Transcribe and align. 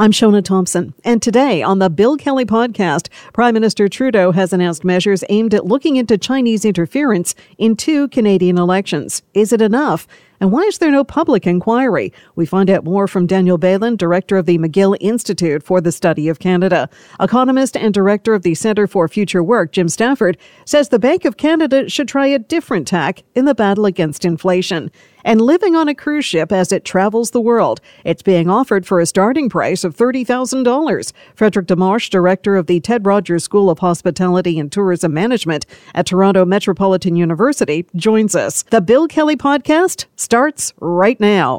I'm 0.00 0.12
Shona 0.12 0.44
Thompson, 0.44 0.94
and 1.02 1.20
today 1.20 1.60
on 1.60 1.80
the 1.80 1.90
Bill 1.90 2.16
Kelly 2.16 2.44
podcast, 2.44 3.08
Prime 3.32 3.52
Minister 3.52 3.88
Trudeau 3.88 4.30
has 4.30 4.52
announced 4.52 4.84
measures 4.84 5.24
aimed 5.28 5.54
at 5.54 5.66
looking 5.66 5.96
into 5.96 6.16
Chinese 6.16 6.64
interference 6.64 7.34
in 7.58 7.74
two 7.74 8.06
Canadian 8.06 8.58
elections. 8.58 9.22
Is 9.34 9.52
it 9.52 9.60
enough? 9.60 10.06
And 10.40 10.52
why 10.52 10.62
is 10.62 10.78
there 10.78 10.90
no 10.90 11.04
public 11.04 11.46
inquiry? 11.46 12.12
We 12.36 12.46
find 12.46 12.70
out 12.70 12.84
more 12.84 13.08
from 13.08 13.26
Daniel 13.26 13.58
Béland, 13.58 13.98
director 13.98 14.36
of 14.36 14.46
the 14.46 14.58
McGill 14.58 14.96
Institute 15.00 15.62
for 15.62 15.80
the 15.80 15.92
Study 15.92 16.28
of 16.28 16.38
Canada. 16.38 16.88
Economist 17.20 17.76
and 17.76 17.92
director 17.92 18.34
of 18.34 18.42
the 18.42 18.54
Centre 18.54 18.86
for 18.86 19.08
Future 19.08 19.42
Work, 19.42 19.72
Jim 19.72 19.88
Stanford, 19.88 20.38
says 20.64 20.88
the 20.88 20.98
Bank 20.98 21.24
of 21.24 21.36
Canada 21.36 21.88
should 21.88 22.08
try 22.08 22.26
a 22.26 22.38
different 22.38 22.86
tack 22.86 23.22
in 23.34 23.46
the 23.46 23.54
battle 23.54 23.84
against 23.84 24.24
inflation. 24.24 24.90
And 25.24 25.40
living 25.40 25.74
on 25.74 25.88
a 25.88 25.94
cruise 25.94 26.24
ship 26.24 26.52
as 26.52 26.72
it 26.72 26.84
travels 26.84 27.32
the 27.32 27.40
world, 27.40 27.80
it's 28.04 28.22
being 28.22 28.48
offered 28.48 28.86
for 28.86 29.00
a 29.00 29.06
starting 29.06 29.50
price 29.50 29.84
of 29.84 29.96
$30,000. 29.96 31.12
Frederic 31.34 31.66
Dimanche, 31.66 32.08
director 32.08 32.56
of 32.56 32.66
the 32.66 32.80
Ted 32.80 33.04
Rogers 33.04 33.44
School 33.44 33.68
of 33.68 33.80
Hospitality 33.80 34.58
and 34.58 34.70
Tourism 34.70 35.12
Management 35.12 35.66
at 35.94 36.06
Toronto 36.06 36.44
Metropolitan 36.44 37.16
University, 37.16 37.84
joins 37.96 38.34
us. 38.36 38.62
The 38.70 38.80
Bill 38.80 39.08
Kelly 39.08 39.36
Podcast 39.36 40.06
starts 40.28 40.74
right 40.78 41.18
now. 41.20 41.56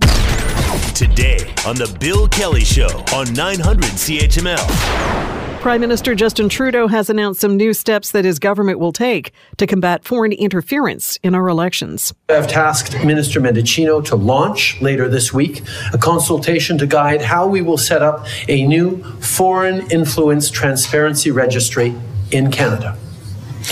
Today 0.94 1.40
on 1.66 1.76
The 1.76 1.92
Bill 2.00 2.28
Kelly 2.28 2.64
Show 2.64 3.04
on 3.16 3.34
900 3.34 3.84
CHML. 3.84 5.60
Prime 5.60 5.82
Minister 5.82 6.14
Justin 6.14 6.50
Trudeau 6.50 6.88
has 6.88 7.10
announced 7.10 7.42
some 7.42 7.58
new 7.58 7.74
steps 7.74 8.12
that 8.12 8.26
his 8.26 8.38
government 8.38 8.78
will 8.78 8.92
take 8.92 9.32
to 9.58 9.66
combat 9.66 10.06
foreign 10.06 10.34
interference 10.34 11.18
in 11.24 11.34
our 11.34 11.48
elections. 11.48 12.14
I've 12.30 12.48
tasked 12.48 13.04
Minister 13.04 13.42
Mendicino 13.42 14.06
to 14.06 14.16
launch 14.16 14.80
later 14.84 15.10
this 15.10 15.34
week 15.34 15.64
a 15.92 15.98
consultation 15.98 16.78
to 16.78 16.86
guide 16.86 17.24
how 17.24 17.48
we 17.48 17.64
will 17.64 17.80
set 17.80 18.04
up 18.04 18.28
a 18.48 18.68
new 18.68 19.02
foreign 19.20 19.90
influence 19.90 20.52
transparency 20.52 21.32
registry 21.32 21.96
in 22.30 22.52
Canada. 22.52 22.96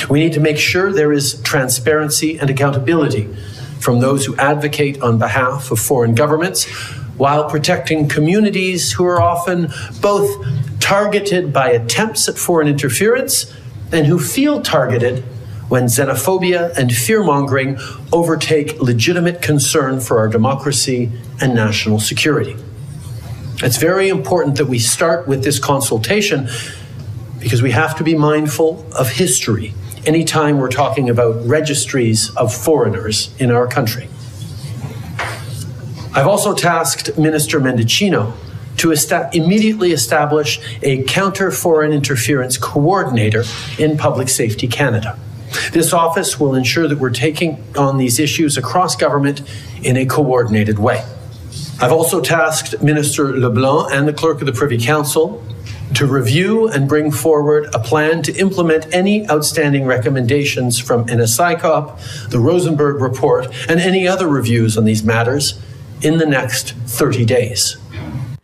We 0.10 0.18
need 0.18 0.34
to 0.34 0.40
make 0.40 0.58
sure 0.58 0.92
there 0.92 1.14
is 1.14 1.40
transparency 1.44 2.40
and 2.40 2.50
accountability 2.50 3.30
from 3.80 4.00
those 4.00 4.26
who 4.26 4.36
advocate 4.38 5.02
on 5.02 5.18
behalf 5.18 5.72
of 5.72 5.80
foreign 5.80 6.16
governments 6.16 6.66
while 7.18 7.50
protecting 7.50 8.08
communities 8.08 8.92
who 8.92 9.06
are 9.06 9.22
often 9.22 9.72
both 10.02 10.46
targeted 10.80 11.52
by 11.52 11.70
attempts 11.70 12.30
at 12.30 12.38
foreign 12.38 12.68
interference 12.68 13.54
and 13.92 14.06
who 14.06 14.20
feel 14.20 14.62
targeted 14.62 15.24
when 15.70 15.86
xenophobia 15.86 16.76
and 16.78 16.94
fear 16.94 17.24
mongering 17.24 17.78
overtake 18.14 18.80
legitimate 18.80 19.42
concern 19.42 20.00
for 20.00 20.20
our 20.20 20.28
democracy 20.28 21.12
and 21.42 21.54
national 21.54 22.00
security. 22.00 22.56
It's 23.64 23.78
very 23.78 24.08
important 24.08 24.58
that 24.58 24.68
we 24.68 24.80
start 24.80 25.28
with 25.28 25.44
this 25.44 25.60
consultation 25.60 26.48
because 27.40 27.62
we 27.62 27.72
have 27.72 27.98
to 27.98 28.04
be 28.04 28.16
mindful 28.16 28.86
of 28.94 29.10
history 29.10 29.74
anytime 30.08 30.58
we're 30.58 30.70
talking 30.70 31.10
about 31.10 31.46
registries 31.46 32.34
of 32.36 32.56
foreigners 32.56 33.30
in 33.40 33.52
our 33.52 33.68
country. 33.68 34.08
I've 36.14 36.28
also 36.28 36.56
tasked 36.56 37.18
Minister 37.18 37.60
Mendicino 37.60 38.34
to 38.78 38.92
esta- 38.92 39.30
immediately 39.34 39.92
establish 39.92 40.60
a 40.82 41.04
counter 41.04 41.52
foreign 41.52 41.92
interference 41.92 42.58
coordinator 42.58 43.44
in 43.78 43.98
Public 43.98 44.30
Safety 44.30 44.68
Canada. 44.68 45.20
This 45.74 45.94
office 45.94 46.40
will 46.40 46.56
ensure 46.56 46.88
that 46.88 47.00
we're 47.00 47.10
taking 47.10 47.64
on 47.78 47.98
these 47.98 48.20
issues 48.20 48.58
across 48.58 48.96
government 48.96 49.42
in 49.84 49.98
a 49.98 50.06
coordinated 50.06 50.80
way. 50.80 51.06
I've 51.80 51.92
also 51.92 52.22
tasked 52.22 52.82
Minister 52.82 53.38
LeBlanc 53.38 53.94
and 53.94 54.08
the 54.08 54.14
Clerk 54.14 54.40
of 54.40 54.48
the 54.48 54.54
Privy 54.54 54.78
Council 54.78 55.44
to 55.98 56.06
review 56.06 56.68
and 56.68 56.88
bring 56.88 57.10
forward 57.10 57.66
a 57.74 57.80
plan 57.80 58.22
to 58.22 58.32
implement 58.36 58.86
any 58.94 59.28
outstanding 59.32 59.84
recommendations 59.84 60.78
from 60.78 61.04
NSICOP, 61.08 62.30
the 62.30 62.38
Rosenberg 62.38 63.02
Report, 63.02 63.48
and 63.68 63.80
any 63.80 64.08
other 64.08 64.28
reviews 64.28 64.78
on 64.78 64.86
these 64.86 65.04
matters 65.04 65.60
in 66.04 66.20
the 66.20 66.26
next 66.28 66.74
30 66.86 67.26
days. 67.26 67.78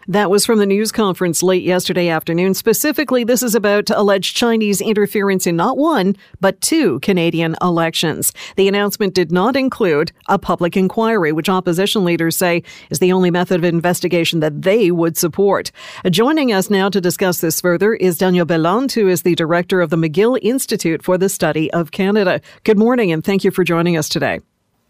That 0.08 0.30
was 0.30 0.46
from 0.46 0.60
the 0.60 0.66
news 0.66 0.92
conference 0.92 1.42
late 1.42 1.64
yesterday 1.64 2.10
afternoon. 2.10 2.54
Specifically, 2.54 3.24
this 3.24 3.42
is 3.42 3.56
about 3.56 3.90
alleged 3.90 4.36
Chinese 4.36 4.82
interference 4.82 5.48
in 5.48 5.56
not 5.56 5.78
one, 5.78 6.18
but 6.42 6.60
two 6.60 7.00
Canadian 7.00 7.56
elections. 7.62 8.34
The 8.58 8.68
announcement 8.68 9.14
did 9.14 9.32
not 9.32 9.56
include 9.56 10.12
a 10.28 10.38
public 10.38 10.76
inquiry, 10.76 11.32
which 11.32 11.48
opposition 11.48 12.04
leaders 12.04 12.36
say 12.36 12.64
is 12.90 13.00
the 13.00 13.14
only 13.14 13.32
method 13.32 13.58
of 13.58 13.64
investigation 13.64 14.42
that 14.42 14.64
they 14.64 14.92
would 14.92 15.18
support. 15.18 15.72
Joining 16.10 16.52
us 16.52 16.70
now 16.70 16.90
to 16.90 17.00
discuss 17.00 17.40
this 17.40 17.62
further 17.62 17.94
is 17.94 18.18
Daniel 18.18 18.46
Béland, 18.46 18.92
who 18.92 19.08
is 19.08 19.22
the 19.22 19.36
director 19.36 19.80
of 19.80 19.90
the 19.90 19.98
McGill 19.98 20.38
Institute 20.42 21.02
for 21.02 21.18
the 21.18 21.30
Study 21.30 21.72
of 21.72 21.92
Canada. 21.92 22.42
Good 22.66 22.78
morning, 22.78 23.12
and 23.12 23.24
thank 23.24 23.46
you 23.46 23.52
for 23.52 23.64
joining 23.64 23.96
us 23.96 24.10
today. 24.10 24.42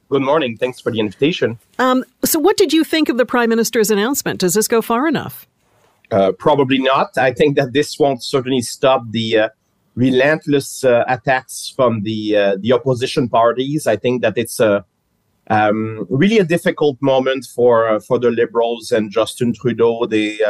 Good 0.09 0.22
morning. 0.22 0.58
Thanks 0.58 0.80
for 0.80 0.91
the 0.91 1.00
invitation. 1.00 1.58
Um, 1.80 2.03
so, 2.24 2.40
what 2.40 2.58
did 2.58 2.74
you 2.74 2.84
think 2.84 3.09
of 3.09 3.18
the 3.18 3.25
Prime 3.25 3.50
Minister's 3.50 3.90
announcement? 3.90 4.40
Does 4.40 4.53
this 4.53 4.68
go 4.68 4.81
far 4.81 5.08
enough? 5.08 5.47
Uh, 6.12 6.31
probably 6.31 6.78
not. 6.78 7.18
I 7.18 7.34
think 7.34 7.56
that 7.56 7.74
this 7.74 7.97
won't 7.97 8.24
certainly 8.24 8.62
stop 8.62 9.03
the 9.09 9.38
uh, 9.38 9.50
relentless 9.96 10.84
uh, 10.84 11.03
attacks 11.08 11.74
from 11.75 12.03
the 12.03 12.38
uh, 12.38 12.58
the 12.59 12.74
opposition 12.74 13.30
parties. 13.30 13.88
I 13.88 13.96
think 13.96 14.22
that 14.22 14.38
it's 14.38 14.59
a 14.59 14.86
um, 15.47 16.06
really 16.09 16.38
a 16.38 16.44
difficult 16.44 17.02
moment 17.02 17.46
for 17.46 17.90
uh, 17.90 18.00
for 18.00 18.20
the 18.20 18.30
Liberals 18.30 18.91
and 18.91 19.09
Justin 19.09 19.53
Trudeau. 19.53 20.06
The 20.06 20.44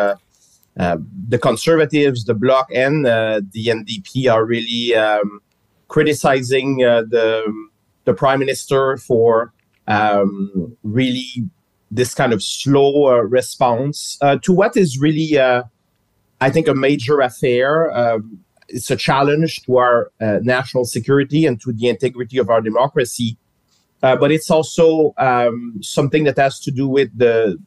uh, 0.78 0.98
the 1.30 1.38
Conservatives, 1.38 2.26
the 2.26 2.34
Bloc, 2.34 2.68
and 2.74 3.06
the 3.06 3.66
NDP 3.68 4.30
are 4.30 4.44
really 4.44 4.96
um, 4.96 5.40
criticizing 5.88 6.78
the 6.78 7.46
the 8.06 8.14
prime 8.14 8.40
minister 8.40 8.98
for 8.98 9.54
um, 9.88 10.76
really 10.84 11.50
this 11.92 12.14
kind 12.14 12.34
of 12.34 12.42
slow 12.42 13.08
uh, 13.08 13.22
response 13.22 14.18
uh, 14.22 14.38
to 14.42 14.52
what 14.52 14.76
is 14.76 15.00
really, 15.00 15.38
uh, 15.38 15.64
I 16.42 16.50
think, 16.50 16.68
a 16.68 16.74
major 16.74 17.20
affair. 17.20 17.96
Um, 17.96 18.40
it's 18.68 18.90
a 18.90 18.96
challenge 18.96 19.62
to 19.64 19.78
our 19.78 20.12
uh, 20.20 20.40
national 20.42 20.86
security 20.86 21.46
and 21.46 21.62
to 21.62 21.72
the 21.72 21.90
integrity 21.90 22.38
of 22.38 22.50
our 22.50 22.62
democracy. 22.62 23.38
Uh, 24.02 24.16
but 24.16 24.32
it's 24.32 24.50
also 24.50 25.14
um, 25.18 25.80
something 25.82 26.24
that 26.26 26.38
has 26.38 26.60
to 26.60 26.72
do 26.72 26.88
with 26.88 27.18
the 27.18 27.58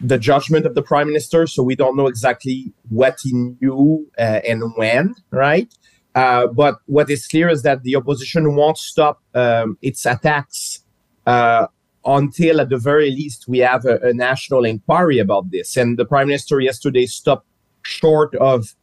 the 0.00 0.18
judgment 0.18 0.66
of 0.66 0.74
the 0.74 0.82
prime 0.82 1.06
minister. 1.06 1.46
So 1.46 1.62
we 1.62 1.76
don't 1.76 1.96
know 1.96 2.08
exactly 2.08 2.72
what 2.88 3.18
he 3.22 3.32
knew 3.32 4.10
uh, 4.18 4.40
and 4.44 4.74
when, 4.76 5.14
right? 5.30 5.72
Uh, 6.14 6.46
but 6.46 6.76
what 6.86 7.08
is 7.10 7.26
clear 7.26 7.48
is 7.48 7.62
that 7.62 7.82
the 7.84 7.96
opposition 7.96 8.54
won't 8.54 8.76
stop 8.76 9.22
um, 9.34 9.78
its 9.80 10.04
attacks 10.04 10.84
uh, 11.26 11.66
until, 12.04 12.60
at 12.60 12.68
the 12.68 12.76
very 12.76 13.10
least, 13.10 13.48
we 13.48 13.58
have 13.58 13.84
a, 13.86 13.98
a, 14.00 14.12
national 14.12 14.64
inquiry 14.64 15.18
about 15.18 15.50
this. 15.50 15.76
And 15.76 15.98
the 15.98 16.04
prime 16.04 16.26
minister 16.26 16.60
yesterday 16.60 17.06
stopped 17.06 17.46
short 17.82 18.34
of 18.36 18.74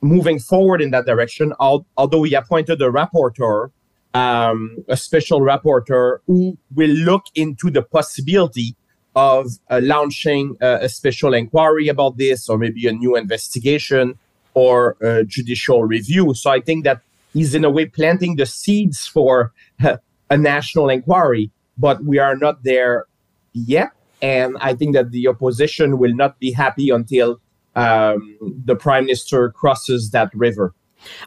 moving 0.00 0.38
forward 0.38 0.82
in 0.82 0.90
that 0.90 1.06
direction, 1.06 1.52
although 1.60 2.22
he 2.22 2.34
appointed 2.34 2.80
a 2.82 2.90
rapporteur, 2.90 3.70
um, 4.14 4.78
a 4.88 4.96
special 4.96 5.40
rapporteur, 5.40 6.18
who 6.26 6.58
will 6.74 6.90
look 6.90 7.24
into 7.34 7.70
the 7.70 7.82
possibility 7.82 8.76
of 9.16 9.46
uh, 9.70 9.80
launching 9.82 10.56
a 10.60 10.88
special 10.88 11.34
inquiry 11.34 11.86
about 11.88 12.16
this 12.18 12.48
or 12.48 12.58
maybe 12.58 12.86
a 12.88 12.92
new 12.92 13.14
investigation 13.16 14.18
or 14.54 14.96
uh, 15.04 15.22
judicial 15.24 15.84
review. 15.84 16.34
So 16.34 16.50
I 16.50 16.60
think 16.60 16.84
that 16.84 17.00
he's 17.32 17.54
in 17.54 17.64
a 17.64 17.70
way 17.70 17.86
planting 17.86 18.36
the 18.36 18.46
seeds 18.46 19.06
for 19.06 19.52
a 20.30 20.36
national 20.36 20.88
inquiry, 20.88 21.50
but 21.76 22.04
we 22.04 22.18
are 22.18 22.36
not 22.36 22.62
there 22.64 23.06
yet. 23.52 23.90
And 24.22 24.56
I 24.60 24.74
think 24.74 24.94
that 24.94 25.10
the 25.10 25.28
opposition 25.28 25.98
will 25.98 26.14
not 26.14 26.38
be 26.38 26.52
happy 26.52 26.90
until 26.90 27.40
um, 27.76 28.38
the 28.64 28.76
prime 28.76 29.04
minister 29.04 29.50
crosses 29.50 30.10
that 30.12 30.30
river. 30.34 30.72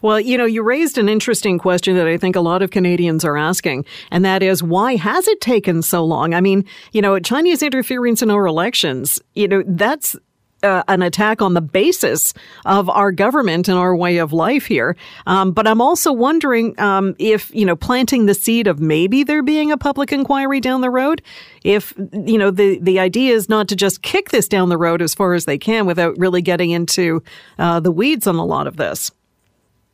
Well, 0.02 0.18
you 0.18 0.36
know, 0.36 0.44
you 0.44 0.62
raised 0.62 0.98
an 0.98 1.08
interesting 1.08 1.58
question 1.58 1.96
that 1.96 2.06
I 2.06 2.16
think 2.16 2.36
a 2.36 2.40
lot 2.40 2.62
of 2.62 2.70
Canadians 2.70 3.24
are 3.24 3.36
asking, 3.36 3.84
and 4.10 4.24
that 4.24 4.42
is 4.42 4.62
why 4.62 4.96
has 4.96 5.28
it 5.28 5.40
taken 5.40 5.82
so 5.82 6.04
long? 6.04 6.34
I 6.34 6.40
mean, 6.40 6.64
you 6.92 7.00
know, 7.00 7.18
Chinese 7.20 7.62
interference 7.62 8.22
in 8.22 8.30
our 8.30 8.46
elections, 8.46 9.20
you 9.34 9.46
know, 9.46 9.62
that's 9.66 10.16
uh, 10.62 10.82
an 10.88 11.02
attack 11.02 11.40
on 11.42 11.54
the 11.54 11.60
basis 11.60 12.34
of 12.64 12.88
our 12.88 13.12
government 13.12 13.68
and 13.68 13.78
our 13.78 13.94
way 13.94 14.18
of 14.18 14.32
life 14.32 14.66
here. 14.66 14.96
Um, 15.26 15.52
but 15.52 15.66
I'm 15.66 15.80
also 15.80 16.12
wondering 16.12 16.78
um, 16.80 17.14
if, 17.18 17.54
you 17.54 17.64
know, 17.64 17.76
planting 17.76 18.26
the 18.26 18.34
seed 18.34 18.66
of 18.66 18.80
maybe 18.80 19.24
there 19.24 19.42
being 19.42 19.70
a 19.70 19.76
public 19.76 20.12
inquiry 20.12 20.60
down 20.60 20.80
the 20.80 20.90
road, 20.90 21.22
if, 21.64 21.94
you 22.12 22.38
know, 22.38 22.50
the, 22.50 22.78
the 22.80 22.98
idea 22.98 23.34
is 23.34 23.48
not 23.48 23.68
to 23.68 23.76
just 23.76 24.02
kick 24.02 24.30
this 24.30 24.48
down 24.48 24.68
the 24.68 24.78
road 24.78 25.02
as 25.02 25.14
far 25.14 25.34
as 25.34 25.44
they 25.44 25.58
can 25.58 25.86
without 25.86 26.18
really 26.18 26.42
getting 26.42 26.70
into 26.70 27.22
uh, 27.58 27.80
the 27.80 27.92
weeds 27.92 28.26
on 28.26 28.36
a 28.36 28.44
lot 28.44 28.66
of 28.66 28.76
this. 28.76 29.10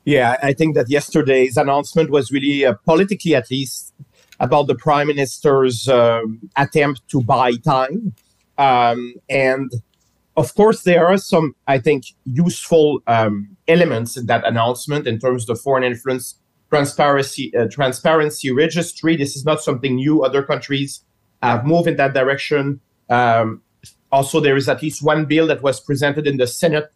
Yeah, 0.04 0.36
I 0.42 0.52
think 0.52 0.74
that 0.74 0.90
yesterday's 0.90 1.56
announcement 1.56 2.10
was 2.10 2.30
really, 2.30 2.66
uh, 2.66 2.74
politically 2.84 3.34
at 3.34 3.50
least, 3.50 3.92
about 4.40 4.66
the 4.66 4.74
prime 4.74 5.06
minister's 5.06 5.88
um, 5.88 6.50
attempt 6.56 7.06
to 7.08 7.22
buy 7.22 7.52
time. 7.56 8.14
Um, 8.58 9.14
and 9.30 9.70
of 10.36 10.54
course, 10.54 10.82
there 10.82 11.06
are 11.06 11.16
some, 11.16 11.54
I 11.66 11.78
think, 11.78 12.04
useful 12.24 13.00
um, 13.06 13.56
elements 13.68 14.16
in 14.16 14.26
that 14.26 14.44
announcement 14.44 15.06
in 15.06 15.18
terms 15.18 15.48
of 15.48 15.60
foreign 15.60 15.84
influence 15.84 16.38
transparency 16.70 17.54
uh, 17.56 17.68
transparency 17.70 18.50
registry. 18.50 19.16
This 19.16 19.36
is 19.36 19.44
not 19.44 19.62
something 19.62 19.94
new. 19.94 20.24
Other 20.24 20.42
countries 20.42 21.04
have 21.42 21.64
moved 21.64 21.86
in 21.86 21.96
that 21.96 22.14
direction. 22.14 22.80
Um, 23.08 23.62
also, 24.10 24.40
there 24.40 24.56
is 24.56 24.68
at 24.68 24.82
least 24.82 25.02
one 25.02 25.24
bill 25.24 25.46
that 25.46 25.62
was 25.62 25.80
presented 25.80 26.26
in 26.26 26.36
the 26.36 26.46
Senate 26.46 26.90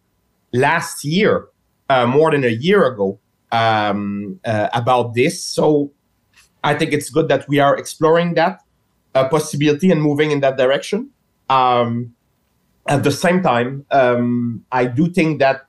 last 0.51 1.05
year, 1.05 1.47
uh, 1.89 2.05
more 2.05 2.31
than 2.31 2.43
a 2.43 2.49
year 2.49 2.85
ago, 2.85 3.19
um, 3.51 4.39
uh, 4.45 4.69
about 4.73 5.13
this. 5.13 5.43
So 5.43 5.91
I 6.63 6.73
think 6.73 6.93
it's 6.93 7.09
good 7.09 7.27
that 7.29 7.47
we 7.47 7.59
are 7.59 7.77
exploring 7.77 8.33
that 8.35 8.61
uh, 9.15 9.27
possibility 9.29 9.91
and 9.91 10.01
moving 10.01 10.31
in 10.31 10.39
that 10.41 10.57
direction. 10.57 11.09
Um, 11.49 12.13
at 12.89 13.03
the 13.03 13.11
same 13.11 13.41
time, 13.41 13.85
um, 13.91 14.65
I 14.71 14.85
do 14.85 15.09
think 15.09 15.39
that 15.39 15.67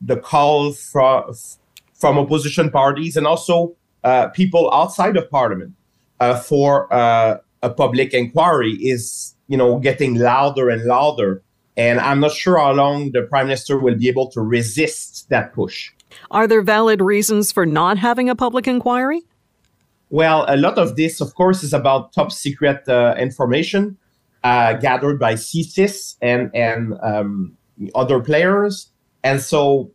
the 0.00 0.16
call 0.16 0.72
from 0.72 1.32
from 1.94 2.18
opposition 2.18 2.70
parties 2.70 3.16
and 3.16 3.26
also 3.26 3.74
uh, 4.04 4.28
people 4.28 4.70
outside 4.74 5.16
of 5.16 5.30
parliament 5.30 5.72
uh, 6.20 6.38
for 6.38 6.92
uh, 6.92 7.38
a 7.62 7.70
public 7.70 8.12
inquiry 8.12 8.72
is, 8.72 9.34
you 9.48 9.56
know, 9.56 9.78
getting 9.78 10.16
louder 10.16 10.68
and 10.68 10.84
louder. 10.84 11.42
And 11.78 11.98
I'm 12.00 12.20
not 12.20 12.32
sure 12.32 12.58
how 12.58 12.72
long 12.72 13.12
the 13.12 13.22
prime 13.22 13.46
minister 13.46 13.78
will 13.78 13.94
be 13.94 14.08
able 14.08 14.28
to 14.32 14.42
resist 14.42 15.28
that 15.30 15.54
push. 15.54 15.90
Are 16.30 16.46
there 16.46 16.62
valid 16.62 17.00
reasons 17.00 17.50
for 17.50 17.64
not 17.64 17.96
having 17.96 18.28
a 18.28 18.34
public 18.34 18.66
inquiry? 18.66 19.22
Well, 20.10 20.44
a 20.48 20.56
lot 20.56 20.78
of 20.78 20.96
this, 20.96 21.20
of 21.20 21.34
course, 21.34 21.62
is 21.62 21.72
about 21.72 22.12
top 22.12 22.30
secret 22.30 22.88
uh, 22.88 23.14
information 23.18 23.96
uh, 24.46 24.74
gathered 24.74 25.18
by 25.18 25.34
CSIS 25.34 26.16
and 26.22 26.54
and 26.54 26.94
um, 27.02 27.56
other 27.96 28.20
players, 28.20 28.92
and 29.24 29.40
so 29.40 29.90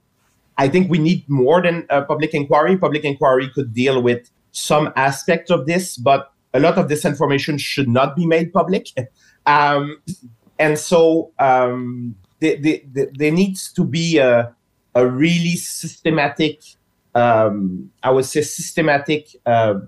I 0.57 0.67
think 0.67 0.91
we 0.91 0.99
need 0.99 1.23
more 1.29 1.61
than 1.61 1.85
a 1.89 2.01
public 2.01 2.33
inquiry. 2.33 2.77
Public 2.77 3.05
inquiry 3.05 3.49
could 3.55 3.73
deal 3.73 4.01
with 4.01 4.29
some 4.51 4.91
aspect 4.97 5.51
of 5.51 5.67
this, 5.67 5.95
but 5.95 6.33
a 6.53 6.59
lot 6.59 6.77
of 6.77 6.89
this 6.89 7.05
information 7.05 7.57
should 7.57 7.87
not 7.87 8.15
be 8.15 8.25
made 8.25 8.51
public. 8.53 8.87
Um, 9.47 9.99
and 10.59 10.77
so 10.77 11.31
um, 11.39 12.13
there, 12.41 12.57
there, 12.61 13.31
needs 13.31 13.73
to 13.73 13.83
be 13.83 14.19
a, 14.19 14.53
a 14.93 15.07
really 15.07 15.55
systematic, 15.55 16.61
um, 17.15 17.89
I 18.03 18.11
would 18.11 18.25
say, 18.25 18.43
systematic 18.43 19.35
uh, 19.47 19.79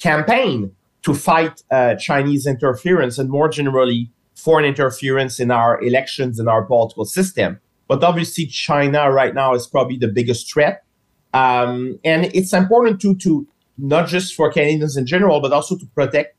campaign 0.00 0.74
to 1.02 1.14
fight 1.14 1.62
uh, 1.70 1.94
Chinese 1.96 2.46
interference 2.46 3.18
and 3.18 3.30
more 3.30 3.48
generally 3.48 4.10
foreign 4.34 4.64
interference 4.64 5.38
in 5.40 5.50
our 5.50 5.82
elections 5.82 6.38
and 6.38 6.48
our 6.48 6.62
political 6.64 7.04
system. 7.04 7.60
But 7.88 8.04
obviously, 8.04 8.46
China 8.46 9.10
right 9.10 9.34
now 9.34 9.54
is 9.54 9.66
probably 9.66 9.96
the 9.96 10.08
biggest 10.08 10.52
threat. 10.52 10.84
Um, 11.32 11.98
and 12.04 12.26
it's 12.34 12.52
important 12.52 13.00
to, 13.02 13.14
to 13.16 13.46
not 13.78 14.08
just 14.08 14.34
for 14.34 14.50
Canadians 14.50 14.96
in 14.96 15.06
general, 15.06 15.40
but 15.40 15.52
also 15.52 15.76
to 15.76 15.86
protect 15.94 16.36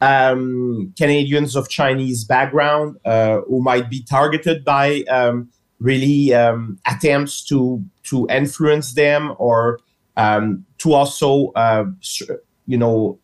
um, 0.00 0.92
Canadians 0.96 1.56
of 1.56 1.68
Chinese 1.68 2.24
background 2.24 2.96
uh, 3.04 3.40
who 3.48 3.62
might 3.62 3.90
be 3.90 4.02
targeted 4.02 4.64
by 4.64 5.02
um, 5.10 5.48
really 5.78 6.32
um, 6.34 6.78
attempts 6.86 7.44
to 7.46 7.82
to 8.04 8.26
influence 8.30 8.94
them 8.94 9.34
or 9.38 9.78
um, 10.16 10.64
to 10.78 10.92
also 10.92 11.52
uh, 11.54 11.84
you 12.66 12.78
know 12.78 13.18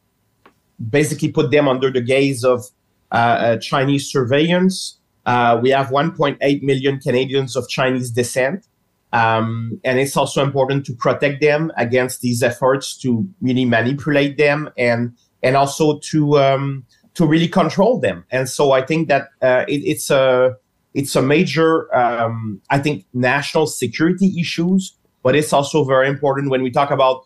basically 0.91 1.31
put 1.31 1.51
them 1.51 1.69
under 1.69 1.91
the 1.91 2.01
gaze 2.01 2.45
of 2.45 2.65
uh, 3.13 3.15
uh 3.15 3.57
Chinese 3.59 4.11
surveillance. 4.11 4.99
Uh, 5.25 5.59
we 5.61 5.71
have 5.71 5.89
1.8 5.89 6.63
million 6.63 6.99
Canadians 7.01 7.57
of 7.57 7.69
Chinese 7.69 8.11
descent. 8.11 8.67
Um, 9.13 9.81
and 9.85 9.99
it's 9.99 10.17
also 10.17 10.43
important 10.43 10.85
to 10.87 10.93
protect 10.95 11.41
them 11.41 11.73
against 11.77 12.21
these 12.21 12.43
efforts 12.43 12.97
to 12.99 13.27
really 13.41 13.65
manipulate 13.65 14.37
them 14.37 14.69
and 14.77 15.17
and 15.43 15.57
also 15.57 15.99
to 16.11 16.39
um, 16.39 16.85
to 17.15 17.27
really 17.27 17.49
control 17.49 17.99
them. 17.99 18.25
And 18.31 18.49
so 18.49 18.73
I 18.73 18.83
think 18.83 19.09
that 19.09 19.29
uh, 19.41 19.65
it, 19.69 19.79
it's 19.85 20.11
a 20.11 20.57
it's 20.93 21.17
a 21.17 21.23
major 21.23 21.95
um, 21.97 22.61
I 22.71 22.79
think 22.79 23.07
national 23.15 23.69
security 23.69 24.39
issues, 24.39 24.97
but 25.23 25.35
it's 25.37 25.53
also 25.53 25.85
very 25.85 26.09
important 26.09 26.51
when 26.51 26.63
we 26.63 26.71
talk 26.71 26.91
about 26.91 27.23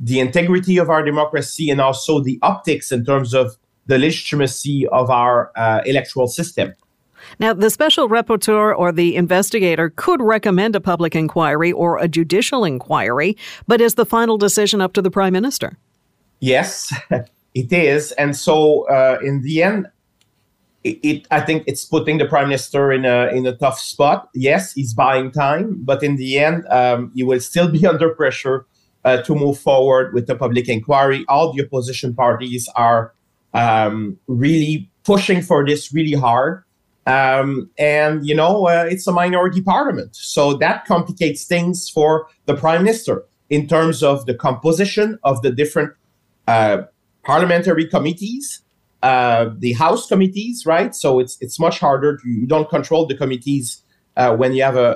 the 0.00 0.20
integrity 0.20 0.78
of 0.78 0.90
our 0.90 1.02
democracy 1.02 1.70
and 1.70 1.80
also 1.80 2.20
the 2.20 2.38
optics 2.42 2.90
in 2.92 3.04
terms 3.04 3.34
of 3.34 3.56
the 3.86 3.98
legitimacy 3.98 4.86
of 4.88 5.10
our 5.10 5.52
uh, 5.56 5.82
electoral 5.84 6.26
system. 6.26 6.74
Now, 7.38 7.54
the 7.54 7.70
special 7.70 8.08
rapporteur 8.08 8.76
or 8.76 8.92
the 8.92 9.16
investigator 9.16 9.90
could 9.90 10.20
recommend 10.20 10.76
a 10.76 10.80
public 10.80 11.14
inquiry 11.14 11.72
or 11.72 11.98
a 11.98 12.08
judicial 12.08 12.64
inquiry, 12.64 13.36
but 13.66 13.80
is 13.80 13.94
the 13.94 14.06
final 14.06 14.36
decision 14.36 14.80
up 14.80 14.92
to 14.94 15.02
the 15.02 15.10
prime 15.10 15.32
minister? 15.32 15.78
Yes, 16.40 16.92
it 17.54 17.72
is. 17.72 18.12
And 18.12 18.36
so, 18.36 18.88
uh, 18.88 19.18
in 19.22 19.42
the 19.42 19.62
end, 19.62 19.86
it, 20.82 20.98
it, 21.02 21.26
I 21.30 21.40
think 21.40 21.64
it's 21.66 21.84
putting 21.84 22.18
the 22.18 22.26
prime 22.26 22.48
minister 22.48 22.92
in 22.92 23.06
a 23.06 23.28
in 23.28 23.46
a 23.46 23.56
tough 23.56 23.80
spot. 23.80 24.28
Yes, 24.34 24.74
he's 24.74 24.92
buying 24.92 25.32
time, 25.32 25.78
but 25.82 26.02
in 26.02 26.16
the 26.16 26.38
end, 26.38 26.66
um, 26.68 27.10
he 27.14 27.22
will 27.22 27.40
still 27.40 27.70
be 27.70 27.86
under 27.92 28.10
pressure 28.10 28.66
uh, 29.04 29.22
to 29.22 29.34
move 29.34 29.58
forward 29.58 30.14
with 30.14 30.26
the 30.26 30.34
public 30.34 30.68
inquiry. 30.68 31.24
All 31.28 31.52
the 31.52 31.64
opposition 31.64 32.14
parties 32.14 32.68
are 32.76 33.12
um, 33.52 34.18
really 34.26 34.90
pushing 35.04 35.42
for 35.42 35.64
this 35.64 35.92
really 35.92 36.18
hard. 36.18 36.64
Um, 37.06 37.70
and, 37.78 38.26
you 38.26 38.34
know, 38.34 38.66
uh, 38.66 38.86
it's 38.88 39.06
a 39.06 39.12
minority 39.12 39.60
parliament. 39.60 40.16
So 40.16 40.54
that 40.54 40.86
complicates 40.86 41.44
things 41.44 41.88
for 41.88 42.28
the 42.46 42.54
prime 42.54 42.82
minister 42.82 43.24
in 43.50 43.66
terms 43.68 44.02
of 44.02 44.24
the 44.26 44.34
composition 44.34 45.18
of 45.22 45.42
the 45.42 45.50
different 45.50 45.92
uh, 46.48 46.82
parliamentary 47.24 47.86
committees, 47.86 48.62
uh, 49.02 49.50
the 49.58 49.74
House 49.74 50.06
committees, 50.06 50.64
right? 50.64 50.94
So 50.94 51.20
it's, 51.20 51.36
it's 51.40 51.60
much 51.60 51.78
harder. 51.78 52.16
To, 52.16 52.28
you 52.28 52.46
don't 52.46 52.68
control 52.70 53.06
the 53.06 53.14
committees 53.14 53.82
uh, 54.16 54.34
when 54.34 54.54
you 54.54 54.62
have 54.62 54.76
a, 54.76 54.92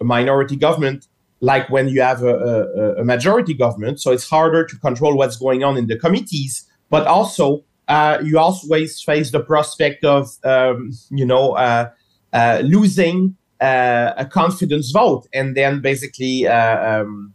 a, 0.00 0.02
a, 0.02 0.04
minority 0.04 0.56
government 0.56 1.08
like 1.44 1.68
when 1.68 1.88
you 1.88 2.00
have 2.00 2.22
a, 2.22 2.96
a 2.98 3.04
majority 3.04 3.52
government. 3.52 4.00
So 4.00 4.12
it's 4.12 4.28
harder 4.28 4.64
to 4.64 4.76
control 4.78 5.16
what's 5.16 5.36
going 5.36 5.62
on 5.62 5.76
in 5.76 5.86
the 5.86 5.98
committees, 5.98 6.66
but 6.88 7.06
also 7.06 7.62
uh, 7.88 8.18
you 8.24 8.38
always 8.38 9.00
face 9.02 9.30
the 9.30 9.40
prospect 9.40 10.04
of, 10.04 10.30
um, 10.44 10.92
you 11.10 11.26
know, 11.26 11.52
uh, 11.52 11.90
uh, 12.32 12.62
losing 12.64 13.36
uh, 13.60 14.12
a 14.16 14.24
confidence 14.24 14.90
vote 14.90 15.26
and 15.34 15.54
then 15.54 15.82
basically, 15.82 16.46
uh, 16.46 17.00
um, 17.00 17.34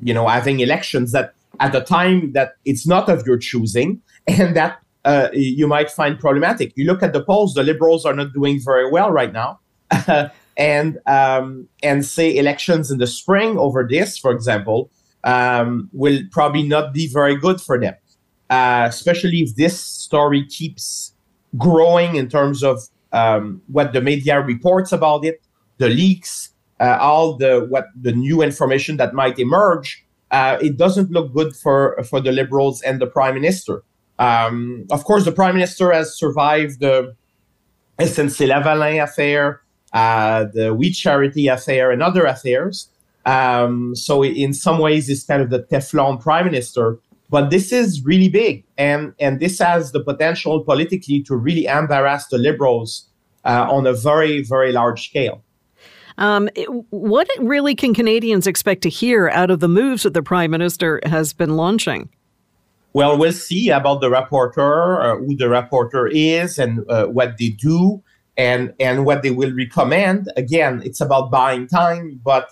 you 0.00 0.14
know, 0.14 0.28
having 0.28 0.60
elections 0.60 1.10
that 1.10 1.34
at 1.58 1.72
the 1.72 1.80
time 1.80 2.32
that 2.32 2.52
it's 2.64 2.86
not 2.86 3.08
of 3.08 3.26
your 3.26 3.36
choosing 3.36 4.00
and 4.28 4.54
that 4.54 4.78
uh, 5.04 5.28
you 5.32 5.66
might 5.66 5.90
find 5.90 6.20
problematic. 6.20 6.72
You 6.76 6.84
look 6.84 7.02
at 7.02 7.12
the 7.12 7.24
polls, 7.24 7.54
the 7.54 7.64
liberals 7.64 8.06
are 8.06 8.14
not 8.14 8.32
doing 8.32 8.60
very 8.64 8.88
well 8.88 9.10
right 9.10 9.32
now. 9.32 9.58
and 10.56 10.98
um, 11.06 11.68
and 11.82 12.04
say 12.04 12.36
elections 12.36 12.90
in 12.90 12.98
the 12.98 13.06
spring 13.06 13.58
over 13.58 13.86
this, 13.88 14.18
for 14.18 14.32
example, 14.32 14.90
um, 15.24 15.88
will 15.92 16.20
probably 16.30 16.62
not 16.62 16.92
be 16.92 17.08
very 17.08 17.36
good 17.36 17.60
for 17.60 17.78
them 17.78 17.94
uh, 18.50 18.86
especially 18.88 19.38
if 19.38 19.54
this 19.54 19.80
story 19.80 20.44
keeps 20.44 21.14
growing 21.56 22.16
in 22.16 22.28
terms 22.28 22.62
of 22.62 22.82
um, 23.12 23.62
what 23.68 23.92
the 23.92 24.00
media 24.00 24.40
reports 24.40 24.92
about 24.92 25.24
it, 25.24 25.40
the 25.78 25.88
leaks, 25.88 26.50
uh, 26.80 26.98
all 27.00 27.36
the 27.36 27.66
what 27.68 27.86
the 28.00 28.12
new 28.12 28.42
information 28.42 28.96
that 28.96 29.14
might 29.14 29.38
emerge. 29.38 30.04
Uh, 30.30 30.58
it 30.60 30.76
doesn't 30.76 31.10
look 31.10 31.32
good 31.32 31.54
for 31.56 32.02
for 32.08 32.20
the 32.20 32.32
liberals 32.32 32.82
and 32.82 33.00
the 33.00 33.06
prime 33.06 33.34
minister. 33.34 33.82
Um, 34.18 34.86
of 34.90 35.04
course, 35.04 35.24
the 35.24 35.32
prime 35.32 35.54
minister 35.54 35.92
has 35.92 36.16
survived 36.16 36.80
the 36.80 37.16
SNC-Lavalin 37.98 39.02
affair, 39.02 39.44
uh, 39.52 39.69
the 39.92 40.74
We 40.76 40.90
Charity 40.90 41.48
affair, 41.48 41.90
and 41.90 42.02
other 42.02 42.24
affairs. 42.24 42.88
Um, 43.26 43.94
so, 43.94 44.24
in 44.24 44.54
some 44.54 44.78
ways, 44.78 45.08
it's 45.08 45.24
kind 45.24 45.42
of 45.42 45.50
the 45.50 45.62
Teflon 45.62 46.20
prime 46.20 46.46
minister. 46.46 46.98
But 47.28 47.50
this 47.50 47.70
is 47.72 48.04
really 48.04 48.28
big, 48.28 48.64
and 48.76 49.12
and 49.20 49.38
this 49.38 49.60
has 49.60 49.92
the 49.92 50.02
potential 50.02 50.64
politically 50.64 51.22
to 51.22 51.36
really 51.36 51.66
embarrass 51.66 52.26
the 52.26 52.38
liberals 52.38 53.08
uh, 53.44 53.66
on 53.70 53.86
a 53.86 53.92
very 53.92 54.42
very 54.42 54.72
large 54.72 55.08
scale. 55.08 55.42
Um, 56.18 56.48
what 56.90 57.28
really 57.38 57.74
can 57.74 57.94
Canadians 57.94 58.46
expect 58.46 58.82
to 58.82 58.90
hear 58.90 59.28
out 59.28 59.50
of 59.50 59.60
the 59.60 59.68
moves 59.68 60.02
that 60.02 60.12
the 60.12 60.22
prime 60.22 60.50
minister 60.50 61.00
has 61.04 61.32
been 61.32 61.56
launching? 61.56 62.10
Well, 62.92 63.16
we'll 63.16 63.32
see 63.32 63.70
about 63.70 64.00
the 64.00 64.10
rapporteur, 64.10 65.00
uh, 65.00 65.16
who 65.16 65.36
the 65.36 65.44
rapporteur 65.44 66.10
is, 66.12 66.58
and 66.58 66.84
uh, 66.90 67.06
what 67.06 67.38
they 67.38 67.50
do, 67.50 68.02
and 68.40 68.72
and 68.80 69.04
what 69.04 69.22
they 69.22 69.32
will 69.40 69.54
recommend. 69.64 70.20
Again, 70.44 70.80
it's 70.88 71.00
about 71.06 71.30
buying 71.30 71.66
time, 71.68 72.20
but 72.24 72.46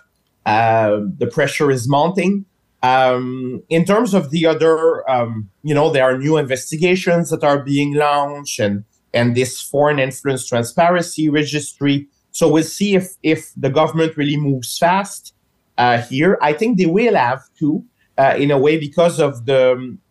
uh, 0.45 1.01
the 1.21 1.27
pressure 1.27 1.71
is 1.71 1.89
mounting. 1.89 2.45
Um, 2.83 3.63
in 3.69 3.85
terms 3.85 4.15
of 4.15 4.31
the 4.31 4.47
other, 4.47 4.79
um, 5.11 5.51
you 5.69 5.75
know, 5.75 5.91
there 5.91 6.05
are 6.05 6.17
new 6.27 6.37
investigations 6.37 7.31
that 7.31 7.43
are 7.43 7.61
being 7.73 7.95
launched, 7.95 8.61
and 8.61 8.85
and 9.15 9.35
this 9.35 9.53
foreign 9.63 9.99
influence 9.99 10.47
transparency 10.47 11.29
registry 11.41 12.07
So 12.31 12.45
we'll 12.53 12.63
see 12.79 12.95
if 12.95 13.07
if 13.23 13.41
the 13.57 13.71
government 13.71 14.17
really 14.17 14.37
moves 14.37 14.79
fast 14.79 15.35
uh, 15.79 15.99
here. 16.03 16.33
I 16.51 16.53
think 16.59 16.79
they 16.79 16.91
will 16.99 17.17
have 17.17 17.43
to, 17.61 17.83
uh, 18.23 18.35
in 18.39 18.51
a 18.51 18.59
way, 18.59 18.79
because 18.79 19.17
of 19.19 19.47
the 19.47 19.63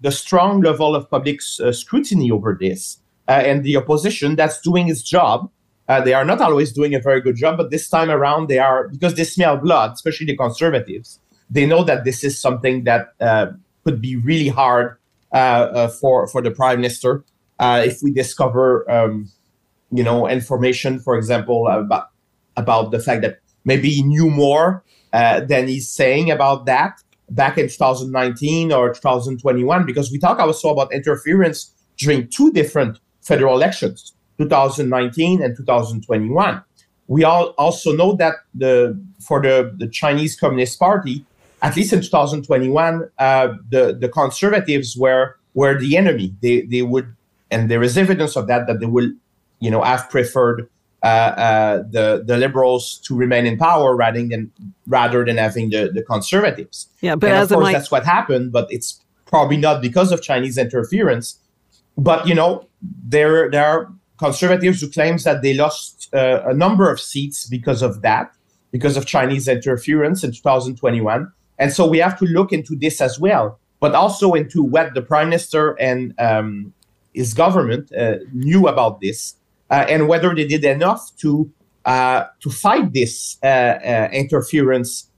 the 0.02 0.12
strong 0.12 0.62
level 0.62 0.96
of 0.96 1.10
public 1.10 1.40
uh, 1.64 1.72
scrutiny 1.72 2.32
over 2.32 2.58
this 2.60 3.00
uh, 3.28 3.44
and 3.50 3.64
the 3.64 3.78
opposition 3.78 4.36
that's 4.36 4.60
doing 4.62 4.90
its 4.90 5.04
job. 5.04 5.50
Uh, 5.88 6.02
they 6.02 6.14
are 6.14 6.26
not 6.26 6.42
always 6.42 6.74
doing 6.74 6.94
a 6.94 7.00
very 7.00 7.22
good 7.22 7.36
job, 7.36 7.58
but 7.58 7.72
this 7.72 7.90
time 7.90 8.10
around 8.10 8.48
they 8.48 8.60
are 8.60 8.90
because 8.90 9.16
they 9.16 9.24
smell 9.24 9.58
blood, 9.58 9.94
especially 9.94 10.26
the 10.26 10.36
conservatives. 10.36 11.20
They 11.50 11.66
know 11.66 11.84
that 11.84 12.04
this 12.04 12.24
is 12.24 12.40
something 12.40 12.84
that 12.84 13.14
uh, 13.22 13.48
could 13.86 14.02
be 14.02 14.18
really 14.18 14.50
hard 14.50 14.98
for 15.32 16.28
for 16.28 16.42
the 16.42 16.52
prime 16.52 16.82
minister 16.82 17.24
if 17.60 18.00
we 18.04 18.12
discover. 18.12 18.90
Um, 18.92 19.32
you 19.92 20.04
know, 20.04 20.28
information, 20.28 21.00
for 21.00 21.16
example, 21.18 21.68
about 21.68 22.10
about 22.58 22.92
the 22.92 23.00
fact 23.00 23.22
that 23.22 23.40
maybe 23.66 23.90
he 23.90 24.04
knew 24.04 24.30
more 24.30 24.84
uh, 25.14 25.42
than 25.42 25.68
he's 25.68 25.90
saying 25.90 26.32
about 26.32 26.66
that 26.66 27.02
back 27.30 27.58
in 27.58 27.68
2019 27.68 28.72
or 28.72 28.94
2021, 28.94 29.86
because 29.86 30.12
we 30.12 30.20
talk 30.20 30.40
also 30.40 30.70
about 30.70 30.92
interference 30.94 31.74
during 31.98 32.28
two 32.28 32.52
different 32.52 33.00
federal 33.22 33.56
elections, 33.56 34.14
2019 34.38 35.42
and 35.42 35.56
2021. 35.56 36.62
We 37.08 37.24
all 37.24 37.50
also 37.58 37.94
know 37.96 38.14
that 38.18 38.36
the 38.54 39.00
for 39.20 39.42
the, 39.42 39.74
the 39.78 39.88
Chinese 39.88 40.38
Communist 40.40 40.78
Party, 40.80 41.26
at 41.62 41.76
least 41.76 41.94
in 41.94 42.02
2021, 42.02 43.10
uh, 43.18 43.54
the 43.70 43.98
the 44.00 44.10
conservatives 44.10 44.98
were 44.98 45.38
were 45.54 45.80
the 45.80 45.96
enemy. 45.98 46.36
They 46.42 46.62
they 46.62 46.82
would, 46.82 47.16
and 47.50 47.72
there 47.72 47.82
is 47.82 47.98
evidence 47.98 48.36
of 48.36 48.48
that 48.48 48.68
that 48.68 48.80
they 48.80 48.86
will, 48.86 49.10
you 49.60 49.72
know, 49.72 49.82
have 49.84 50.10
preferred 50.10 50.68
uh, 51.02 51.06
uh, 51.08 51.78
the 51.90 52.24
the 52.26 52.38
liberals 52.38 52.98
to 53.06 53.16
remain 53.16 53.46
in 53.46 53.58
power 53.58 53.96
rather 53.96 54.28
than 54.28 54.52
rather 54.88 55.24
than 55.24 55.38
having 55.38 55.70
the, 55.70 55.90
the 55.94 56.04
conservatives. 56.04 56.90
Yeah, 57.02 57.16
but 57.16 57.30
and 57.30 57.38
as 57.38 57.52
of 57.52 57.56
course 57.56 57.64
might- 57.64 57.74
that's 57.74 57.90
what 57.92 58.04
happened. 58.06 58.52
But 58.52 58.68
it's 58.70 59.02
probably 59.26 59.58
not 59.58 59.82
because 59.82 60.12
of 60.12 60.22
Chinese 60.22 60.58
interference. 60.58 61.40
But 61.98 62.28
you 62.28 62.36
know, 62.36 62.68
there 62.82 63.50
there 63.50 63.66
are 63.66 63.94
conservatives 64.18 64.82
who 64.82 64.90
claims 64.90 65.24
that 65.24 65.42
they 65.42 65.54
lost 65.54 66.10
uh, 66.14 66.42
a 66.46 66.54
number 66.54 66.92
of 66.92 67.00
seats 67.00 67.48
because 67.48 67.82
of 67.82 68.02
that, 68.02 68.32
because 68.72 68.98
of 68.98 69.06
Chinese 69.06 69.48
interference 69.48 70.24
in 70.24 70.32
2021. 70.32 71.32
And 71.60 71.74
so 71.74 71.88
we 71.88 72.00
have 72.00 72.18
to 72.20 72.26
look 72.26 72.52
into 72.52 72.76
this 72.76 73.02
as 73.02 73.20
well, 73.20 73.60
but 73.80 73.96
also 73.96 74.34
into 74.34 74.64
what 74.64 74.94
the 74.94 75.02
prime 75.02 75.30
minister 75.30 75.72
and 75.80 76.14
um, 76.20 76.74
his 77.14 77.34
government 77.34 77.92
uh, 77.94 78.16
knew 78.34 78.68
about 78.68 79.02
this 79.02 79.36
uh, 79.70 79.86
and 79.90 80.08
whether 80.08 80.34
they 80.34 80.46
did 80.46 80.64
enough 80.64 81.12
to 81.18 81.52
uh, 81.86 82.26
to 82.42 82.50
fight 82.50 82.92
this 82.92 83.38
uh, 83.44 83.48
uh, 83.48 84.10
interference 84.12 85.10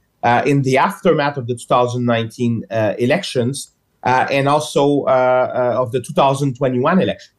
in 0.45 0.61
the 0.61 0.77
aftermath 0.77 1.35
of 1.35 1.47
the 1.47 1.55
2019 1.55 2.63
elections 2.99 3.71
and 4.03 4.47
also 4.47 5.03
of 5.07 5.91
the 5.91 5.99
2021 5.99 7.01
election. 7.01 7.33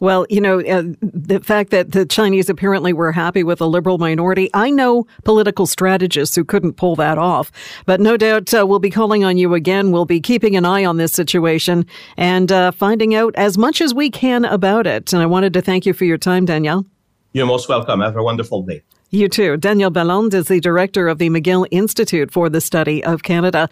Well, 0.00 0.26
you 0.30 0.40
know, 0.40 0.60
uh, 0.60 0.84
the 1.02 1.40
fact 1.40 1.70
that 1.70 1.92
the 1.92 2.06
Chinese 2.06 2.48
apparently 2.48 2.94
were 2.94 3.12
happy 3.12 3.44
with 3.44 3.60
a 3.60 3.66
liberal 3.66 3.98
minority, 3.98 4.48
I 4.54 4.70
know 4.70 5.06
political 5.24 5.66
strategists 5.66 6.34
who 6.34 6.44
couldn't 6.44 6.72
pull 6.74 6.96
that 6.96 7.18
off. 7.18 7.52
But 7.84 8.00
no 8.00 8.16
doubt 8.16 8.52
uh, 8.54 8.66
we'll 8.66 8.78
be 8.78 8.90
calling 8.90 9.24
on 9.24 9.36
you 9.36 9.52
again. 9.54 9.92
We'll 9.92 10.06
be 10.06 10.20
keeping 10.20 10.56
an 10.56 10.64
eye 10.64 10.86
on 10.86 10.96
this 10.96 11.12
situation 11.12 11.86
and 12.16 12.50
uh, 12.50 12.70
finding 12.70 13.14
out 13.14 13.34
as 13.36 13.58
much 13.58 13.82
as 13.82 13.92
we 13.92 14.10
can 14.10 14.46
about 14.46 14.86
it. 14.86 15.12
And 15.12 15.22
I 15.22 15.26
wanted 15.26 15.52
to 15.52 15.60
thank 15.60 15.84
you 15.84 15.92
for 15.92 16.06
your 16.06 16.18
time, 16.18 16.46
Daniel. 16.46 16.86
You're 17.32 17.46
most 17.46 17.68
welcome. 17.68 18.00
Have 18.00 18.16
a 18.16 18.22
wonderful 18.22 18.62
day. 18.62 18.82
You 19.10 19.28
too. 19.28 19.58
Daniel 19.58 19.90
Lalonde 19.90 20.34
is 20.34 20.48
the 20.48 20.60
director 20.60 21.08
of 21.08 21.18
the 21.18 21.28
McGill 21.28 21.66
Institute 21.70 22.30
for 22.30 22.48
the 22.48 22.60
Study 22.60 23.04
of 23.04 23.22
Canada. 23.22 23.68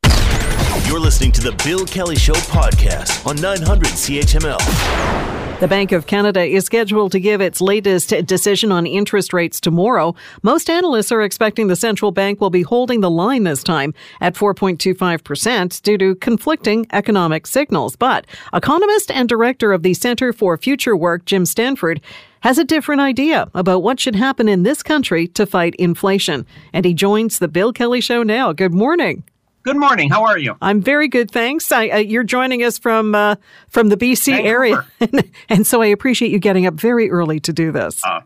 You're 0.87 1.01
listening 1.01 1.33
to 1.33 1.41
the 1.41 1.53
Bill 1.65 1.87
Kelly 1.87 2.17
Show 2.17 2.35
podcast 2.35 3.27
on 3.27 3.41
900 3.41 3.89
CHML. 3.89 5.38
The 5.61 5.67
Bank 5.67 5.91
of 5.91 6.07
Canada 6.07 6.45
is 6.45 6.67
scheduled 6.67 7.11
to 7.11 7.19
give 7.19 7.41
its 7.41 7.61
latest 7.61 8.11
decision 8.27 8.71
on 8.71 8.87
interest 8.87 9.33
rates 9.33 9.61
tomorrow. 9.61 10.15
Most 10.45 10.71
analysts 10.71 11.11
are 11.11 11.21
expecting 11.21 11.67
the 11.67 11.75
central 11.75 12.13
bank 12.13 12.41
will 12.41 12.49
be 12.49 12.63
holding 12.63 13.01
the 13.01 13.11
line 13.11 13.43
this 13.43 13.65
time 13.65 13.93
at 14.21 14.37
4.25% 14.37 15.83
due 15.83 15.99
to 15.99 16.15
conflicting 16.15 16.87
economic 16.93 17.45
signals. 17.45 17.97
But 17.97 18.25
economist 18.55 19.11
and 19.11 19.29
director 19.29 19.73
of 19.73 19.83
the 19.83 19.95
Center 19.95 20.33
for 20.33 20.57
Future 20.57 20.97
Work, 20.97 21.25
Jim 21.25 21.45
Stanford, 21.45 22.01
has 22.43 22.59
a 22.59 22.65
different 22.65 23.01
idea 23.01 23.51
about 23.53 23.83
what 23.83 23.99
should 23.99 24.15
happen 24.15 24.49
in 24.49 24.63
this 24.63 24.85
country 24.85 25.27
to 25.27 25.45
fight 25.45 25.75
inflation. 25.75 26.47
And 26.73 26.85
he 26.85 26.95
joins 26.95 27.41
the 27.41 27.49
Bill 27.49 27.73
Kelly 27.73 28.01
Show 28.01 28.23
now. 28.23 28.53
Good 28.53 28.75
morning. 28.75 29.25
Good 29.69 29.77
morning. 29.77 30.09
How 30.09 30.25
are 30.25 30.39
you? 30.39 30.57
I'm 30.63 30.81
very 30.81 31.09
good, 31.09 31.31
thanks. 31.31 31.71
I, 31.71 31.91
uh, 31.91 31.97
you're 31.99 32.25
joining 32.25 32.65
us 32.65 32.79
from 32.79 33.15
uh, 33.15 33.35
from 33.69 33.91
the 33.91 33.99
BC 33.99 34.29
Vancouver. 34.29 34.49
area, 34.49 35.25
and 35.51 35.67
so 35.67 35.83
I 35.83 35.89
appreciate 35.89 36.31
you 36.31 36.39
getting 36.39 36.65
up 36.65 36.73
very 36.73 37.11
early 37.11 37.39
to 37.41 37.53
do 37.53 37.71
this. 37.71 38.03
Uh, 38.03 38.23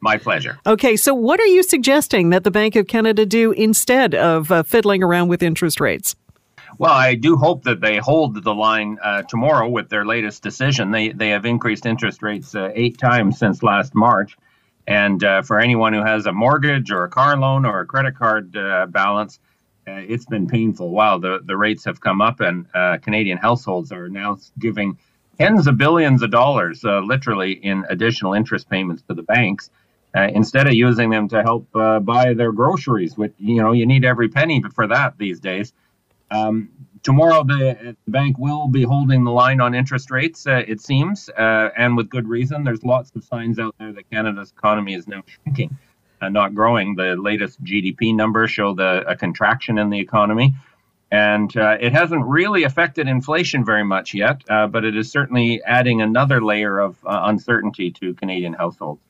my 0.00 0.16
pleasure. 0.16 0.58
Okay, 0.64 0.96
so 0.96 1.12
what 1.12 1.38
are 1.38 1.46
you 1.46 1.62
suggesting 1.62 2.30
that 2.30 2.44
the 2.44 2.50
Bank 2.50 2.76
of 2.76 2.86
Canada 2.86 3.26
do 3.26 3.52
instead 3.52 4.14
of 4.14 4.50
uh, 4.50 4.62
fiddling 4.62 5.02
around 5.02 5.28
with 5.28 5.42
interest 5.42 5.82
rates? 5.82 6.16
Well, 6.78 6.94
I 6.94 7.14
do 7.14 7.36
hope 7.36 7.64
that 7.64 7.82
they 7.82 7.98
hold 7.98 8.42
the 8.42 8.54
line 8.54 8.96
uh, 9.04 9.20
tomorrow 9.24 9.68
with 9.68 9.90
their 9.90 10.06
latest 10.06 10.42
decision. 10.42 10.92
They 10.92 11.10
they 11.10 11.28
have 11.28 11.44
increased 11.44 11.84
interest 11.84 12.22
rates 12.22 12.54
uh, 12.54 12.70
eight 12.74 12.96
times 12.96 13.38
since 13.38 13.62
last 13.62 13.94
March, 13.94 14.34
and 14.86 15.22
uh, 15.22 15.42
for 15.42 15.60
anyone 15.60 15.92
who 15.92 16.02
has 16.02 16.24
a 16.24 16.32
mortgage 16.32 16.90
or 16.90 17.04
a 17.04 17.10
car 17.10 17.36
loan 17.36 17.66
or 17.66 17.80
a 17.80 17.86
credit 17.86 18.16
card 18.16 18.56
uh, 18.56 18.86
balance, 18.86 19.38
uh, 19.88 20.02
it's 20.08 20.26
been 20.26 20.46
painful. 20.48 20.90
Wow, 20.90 21.18
the 21.18 21.40
the 21.44 21.56
rates 21.56 21.84
have 21.84 22.00
come 22.00 22.20
up, 22.20 22.40
and 22.40 22.66
uh, 22.74 22.98
Canadian 22.98 23.38
households 23.38 23.92
are 23.92 24.08
now 24.08 24.38
giving 24.58 24.98
tens 25.38 25.66
of 25.66 25.78
billions 25.78 26.22
of 26.22 26.30
dollars, 26.30 26.84
uh, 26.84 27.00
literally, 27.00 27.52
in 27.52 27.84
additional 27.88 28.32
interest 28.32 28.68
payments 28.68 29.02
to 29.02 29.14
the 29.14 29.22
banks. 29.22 29.70
Uh, 30.16 30.28
instead 30.34 30.66
of 30.66 30.72
using 30.72 31.10
them 31.10 31.28
to 31.28 31.42
help 31.42 31.68
uh, 31.76 32.00
buy 32.00 32.32
their 32.32 32.50
groceries, 32.50 33.16
which 33.18 33.34
you 33.38 33.62
know 33.62 33.72
you 33.72 33.86
need 33.86 34.04
every 34.04 34.28
penny 34.28 34.62
for 34.74 34.86
that 34.86 35.16
these 35.18 35.38
days. 35.40 35.72
Um, 36.30 36.70
tomorrow, 37.02 37.44
the, 37.44 37.96
the 38.06 38.10
bank 38.10 38.36
will 38.38 38.66
be 38.66 38.82
holding 38.82 39.22
the 39.22 39.30
line 39.30 39.60
on 39.60 39.74
interest 39.74 40.10
rates, 40.10 40.46
uh, 40.46 40.62
it 40.66 40.80
seems, 40.80 41.28
and 41.36 41.96
with 41.96 42.08
good 42.08 42.26
reason. 42.26 42.64
There's 42.64 42.82
lots 42.82 43.12
of 43.14 43.22
signs 43.22 43.58
out 43.60 43.76
there 43.78 43.92
that 43.92 44.10
Canada's 44.10 44.50
economy 44.50 44.94
is 44.94 45.06
now 45.06 45.22
shrinking, 45.26 45.76
uh, 46.20 46.28
not 46.28 46.54
growing. 46.54 46.94
The 46.94 47.16
latest 47.16 47.62
GDP 47.62 48.14
numbers 48.14 48.50
show 48.50 48.74
the 48.74 49.04
a 49.06 49.16
contraction 49.16 49.78
in 49.78 49.90
the 49.90 50.00
economy, 50.00 50.54
and 51.10 51.54
uh, 51.56 51.76
it 51.80 51.92
hasn't 51.92 52.24
really 52.24 52.64
affected 52.64 53.08
inflation 53.08 53.64
very 53.64 53.84
much 53.84 54.14
yet. 54.14 54.42
Uh, 54.48 54.66
but 54.66 54.84
it 54.84 54.96
is 54.96 55.10
certainly 55.10 55.62
adding 55.64 56.00
another 56.00 56.42
layer 56.42 56.78
of 56.78 56.96
uh, 57.04 57.22
uncertainty 57.24 57.90
to 57.92 58.14
Canadian 58.14 58.52
households. 58.52 59.00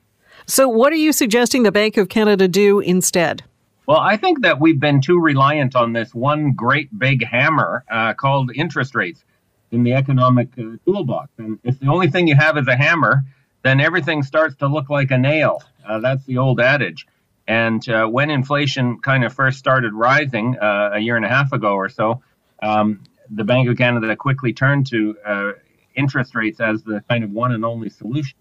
So, 0.45 0.69
what 0.69 0.93
are 0.93 0.97
you 0.97 1.11
suggesting 1.11 1.63
the 1.63 1.71
Bank 1.71 1.97
of 1.97 2.09
Canada 2.09 2.47
do 2.47 2.79
instead? 2.79 3.43
Well, 3.87 3.99
I 3.99 4.17
think 4.17 4.41
that 4.41 4.59
we've 4.59 4.79
been 4.79 5.01
too 5.01 5.19
reliant 5.19 5.75
on 5.75 5.93
this 5.93 6.13
one 6.13 6.51
great 6.53 6.97
big 6.97 7.25
hammer 7.25 7.85
uh, 7.89 8.13
called 8.13 8.51
interest 8.53 8.95
rates 8.95 9.23
in 9.71 9.83
the 9.83 9.93
economic 9.93 10.49
uh, 10.57 10.77
toolbox. 10.85 11.29
And 11.37 11.59
if 11.63 11.79
the 11.79 11.87
only 11.87 12.09
thing 12.09 12.27
you 12.27 12.35
have 12.35 12.57
is 12.57 12.67
a 12.67 12.75
hammer, 12.75 13.23
then 13.63 13.79
everything 13.79 14.23
starts 14.23 14.55
to 14.57 14.67
look 14.67 14.89
like 14.89 15.11
a 15.11 15.17
nail. 15.17 15.61
Uh, 15.85 15.99
that's 15.99 16.25
the 16.25 16.37
old 16.37 16.59
adage. 16.59 17.07
And 17.47 17.87
uh, 17.89 18.05
when 18.07 18.29
inflation 18.29 18.99
kind 18.99 19.23
of 19.23 19.33
first 19.33 19.57
started 19.57 19.93
rising 19.93 20.57
uh, 20.57 20.91
a 20.93 20.99
year 20.99 21.15
and 21.15 21.25
a 21.25 21.29
half 21.29 21.53
ago 21.53 21.73
or 21.73 21.89
so, 21.89 22.21
um, 22.61 23.03
the 23.29 23.43
Bank 23.43 23.69
of 23.69 23.77
Canada 23.77 24.15
quickly 24.15 24.53
turned 24.53 24.87
to 24.87 25.17
uh, 25.25 25.51
interest 25.95 26.35
rates 26.35 26.59
as 26.59 26.83
the 26.83 27.03
kind 27.09 27.23
of 27.23 27.31
one 27.31 27.51
and 27.51 27.63
only 27.63 27.89
solution. 27.89 28.37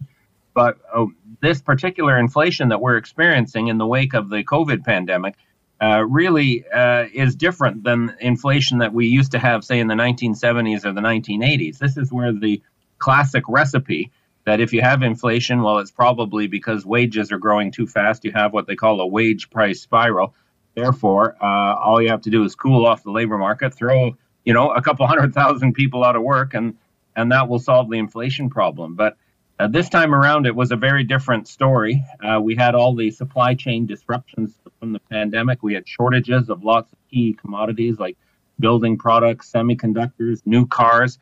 But 0.54 0.78
oh, 0.94 1.12
this 1.40 1.60
particular 1.60 2.18
inflation 2.18 2.70
that 2.70 2.80
we're 2.80 2.96
experiencing 2.96 3.68
in 3.68 3.78
the 3.78 3.86
wake 3.86 4.14
of 4.14 4.30
the 4.30 4.42
COVID 4.42 4.84
pandemic 4.84 5.34
uh, 5.80 6.04
really 6.08 6.64
uh, 6.68 7.04
is 7.12 7.36
different 7.36 7.84
than 7.84 8.16
inflation 8.20 8.78
that 8.78 8.92
we 8.92 9.06
used 9.06 9.32
to 9.32 9.38
have, 9.38 9.64
say, 9.64 9.78
in 9.78 9.86
the 9.86 9.94
1970s 9.94 10.84
or 10.84 10.92
the 10.92 11.02
1980s. 11.02 11.78
This 11.78 11.96
is 11.96 12.10
where 12.10 12.32
the 12.32 12.62
classic 12.98 13.44
recipe 13.48 14.10
that 14.46 14.60
if 14.60 14.72
you 14.72 14.80
have 14.80 15.02
inflation, 15.02 15.62
well, 15.62 15.78
it's 15.78 15.90
probably 15.90 16.46
because 16.46 16.86
wages 16.86 17.32
are 17.32 17.38
growing 17.38 17.72
too 17.72 17.86
fast. 17.86 18.24
You 18.24 18.32
have 18.32 18.52
what 18.52 18.66
they 18.66 18.76
call 18.76 19.00
a 19.00 19.06
wage 19.06 19.50
price 19.50 19.82
spiral. 19.82 20.34
Therefore, 20.74 21.36
uh, 21.42 21.74
all 21.76 22.00
you 22.00 22.08
have 22.08 22.22
to 22.22 22.30
do 22.30 22.44
is 22.44 22.54
cool 22.54 22.86
off 22.86 23.02
the 23.02 23.10
labor 23.10 23.38
market, 23.38 23.74
throw 23.74 24.16
you 24.44 24.54
know 24.54 24.70
a 24.70 24.80
couple 24.80 25.06
hundred 25.06 25.34
thousand 25.34 25.74
people 25.74 26.04
out 26.04 26.16
of 26.16 26.22
work, 26.22 26.54
and 26.54 26.76
and 27.16 27.32
that 27.32 27.48
will 27.48 27.58
solve 27.58 27.90
the 27.90 27.98
inflation 27.98 28.48
problem. 28.48 28.94
But 28.94 29.16
uh, 29.58 29.68
this 29.68 29.88
time 29.88 30.14
around, 30.14 30.46
it 30.46 30.54
was 30.54 30.70
a 30.70 30.76
very 30.76 31.02
different 31.02 31.48
story. 31.48 32.04
Uh, 32.22 32.40
we 32.40 32.54
had 32.54 32.74
all 32.74 32.94
the 32.94 33.10
supply 33.10 33.54
chain 33.54 33.86
disruptions 33.86 34.54
from 34.78 34.92
the 34.92 35.00
pandemic. 35.10 35.62
We 35.62 35.74
had 35.74 35.88
shortages 35.88 36.50
of 36.50 36.62
lots 36.62 36.92
of 36.92 36.98
key 37.10 37.32
commodities 37.32 37.98
like 37.98 38.16
building 38.60 38.98
products, 38.98 39.50
semiconductors, 39.50 40.42
new 40.44 40.66
cars, 40.66 41.18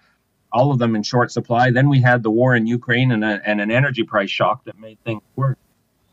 all 0.55 0.71
of 0.71 0.79
them 0.79 0.95
in 0.95 1.03
short 1.03 1.33
supply. 1.33 1.71
Then 1.73 1.89
we 1.89 2.01
had 2.01 2.23
the 2.23 2.31
war 2.31 2.55
in 2.55 2.67
Ukraine 2.67 3.11
and, 3.11 3.25
a, 3.25 3.41
and 3.45 3.61
an 3.61 3.71
energy 3.71 4.05
price 4.05 4.31
shock 4.31 4.65
that 4.65 4.79
made 4.79 4.99
things 5.05 5.21
worse. 5.35 5.59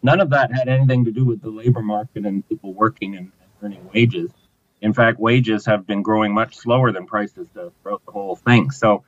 None 0.03 0.19
of 0.19 0.31
that 0.31 0.51
had 0.51 0.67
anything 0.67 1.05
to 1.05 1.11
do 1.11 1.23
with 1.23 1.41
the 1.41 1.49
labor 1.49 1.83
market 1.83 2.25
and 2.25 2.47
people 2.49 2.73
working 2.73 3.15
and 3.15 3.31
earning 3.61 3.87
wages. 3.93 4.31
In 4.81 4.93
fact, 4.93 5.19
wages 5.19 5.67
have 5.67 5.85
been 5.85 6.01
growing 6.01 6.33
much 6.33 6.57
slower 6.57 6.91
than 6.91 7.05
prices 7.05 7.47
throughout 7.53 8.01
the 8.07 8.11
whole 8.11 8.35
thing. 8.35 8.71
So 8.71 9.03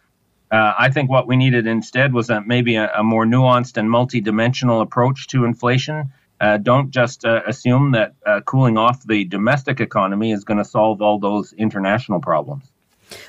uh, 0.51 0.73
I 0.77 0.91
think 0.91 1.09
what 1.09 1.25
we 1.25 1.35
needed 1.35 1.65
instead 1.65 2.13
was 2.13 2.29
a, 2.29 2.41
maybe 2.41 2.75
a, 2.75 2.91
a 2.95 3.03
more 3.03 3.25
nuanced 3.25 3.77
and 3.77 3.89
multidimensional 3.89 4.83
approach 4.83 5.25
to 5.29 5.45
inflation. 5.45 6.13
Uh, 6.39 6.57
don't 6.57 6.91
just 6.91 7.25
uh, 7.25 7.41
assume 7.47 7.93
that 7.93 8.13
uh, 8.23 8.41
cooling 8.41 8.77
off 8.77 9.01
the 9.03 9.25
domestic 9.25 9.79
economy 9.79 10.31
is 10.31 10.43
going 10.43 10.59
to 10.59 10.65
solve 10.65 11.01
all 11.01 11.17
those 11.17 11.53
international 11.53 12.19
problems. 12.19 12.71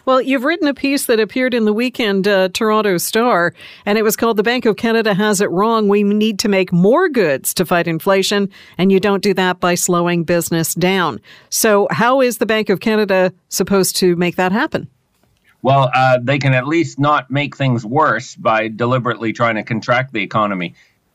Well, 0.05 0.21
you've 0.21 0.45
written 0.45 0.69
a 0.69 0.75
piece 0.75 1.07
that 1.07 1.21
appeared 1.21 1.55
in 1.55 1.65
the 1.65 1.73
weekend 1.73 2.29
uh, 2.29 2.49
Toronto 2.49 2.99
Star, 2.99 3.55
and 3.87 3.99
it 3.99 4.03
was 4.03 4.17
called 4.17 4.37
The 4.37 4.43
Bank 4.43 4.65
of 4.67 4.77
Canada 4.77 5.15
Has 5.15 5.41
It 5.41 5.51
Wrong. 5.51 5.89
We 5.89 6.03
need 6.03 6.39
to 6.41 6.49
make 6.49 6.73
more 6.73 7.09
goods 7.09 7.55
to 7.55 7.67
fight 7.67 7.87
inflation, 7.87 8.51
and 8.79 8.93
you 8.93 9.01
don't 9.01 9.23
do 9.23 9.35
that 9.35 9.61
by 9.61 9.75
slowing 9.75 10.25
business 10.25 10.75
down. 10.75 11.21
So, 11.51 11.89
how 11.91 12.21
is 12.21 12.39
the 12.39 12.47
Bank 12.47 12.69
of 12.69 12.81
Canada 12.81 13.33
supposed 13.49 13.97
to 13.97 14.17
make 14.17 14.37
that 14.37 14.53
happen? 14.53 14.89
Well, 15.63 15.91
uh, 15.95 16.19
they 16.23 16.39
can 16.39 16.53
at 16.53 16.67
least 16.67 16.99
not 16.99 17.31
make 17.31 17.57
things 17.57 17.87
worse 17.87 18.37
by 18.37 18.69
deliberately 18.69 19.33
trying 19.33 19.55
to 19.55 19.63
contract 19.63 20.13
the 20.13 20.23
economy. 20.23 20.75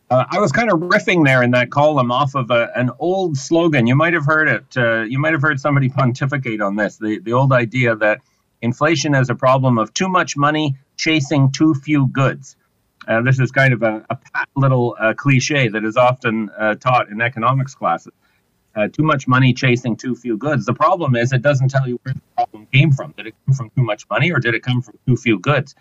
Uh, 0.10 0.26
I 0.28 0.40
was 0.40 0.52
kind 0.52 0.72
of 0.72 0.80
riffing 0.80 1.24
there 1.24 1.44
in 1.44 1.52
that 1.52 1.70
column 1.70 2.12
off 2.12 2.34
of 2.34 2.50
a, 2.50 2.72
an 2.76 2.90
old 2.98 3.38
slogan. 3.38 3.86
You 3.86 3.96
might 3.96 4.14
have 4.14 4.26
heard 4.26 4.50
it. 4.50 4.76
Uh, 4.76 5.02
you 5.02 5.20
might 5.20 5.34
have 5.34 5.42
heard 5.44 5.60
somebody 5.60 5.88
pontificate 5.88 6.62
on 6.62 6.76
this. 6.78 6.98
The 6.98 7.20
the 7.20 7.34
old 7.34 7.54
idea 7.54 7.96
that 7.98 8.22
inflation 8.62 9.16
is 9.16 9.30
a 9.30 9.36
problem 9.36 9.78
of 9.78 9.94
too 9.94 10.10
much 10.10 10.36
money 10.38 10.76
chasing 10.98 11.52
too 11.52 11.74
few 11.74 12.08
goods. 12.08 12.56
Uh, 13.08 13.22
this 13.22 13.40
is 13.40 13.52
kind 13.52 13.74
of 13.74 13.82
a, 13.82 14.06
a 14.10 14.18
little 14.56 14.96
uh, 15.00 15.14
cliche 15.14 15.68
that 15.70 15.84
is 15.84 15.98
often 15.98 16.50
uh, 16.58 16.76
taught 16.76 17.10
in 17.10 17.22
economics 17.22 17.74
classes. 17.74 18.14
Uh, 18.76 18.88
too 18.88 19.04
much 19.04 19.28
money 19.28 19.54
chasing 19.54 19.96
too 19.96 20.16
few 20.16 20.38
goods. 20.38 20.66
The 20.66 20.74
problem 20.74 21.16
is 21.16 21.34
it 21.34 21.42
doesn't 21.42 21.70
tell 21.70 21.88
you 21.88 22.00
where 22.04 22.14
the 22.14 22.22
problem 22.36 22.68
came 22.72 22.92
from. 22.92 23.14
Did 23.18 23.28
it 23.28 23.36
come 23.46 23.56
from 23.56 23.70
too 23.72 23.84
much 23.84 24.08
money 24.10 24.32
or 24.32 24.40
did 24.40 24.54
it 24.54 24.62
come 24.62 24.82
from 24.82 25.00
too 25.08 25.18
few 25.18 25.40
goods? 25.40 25.74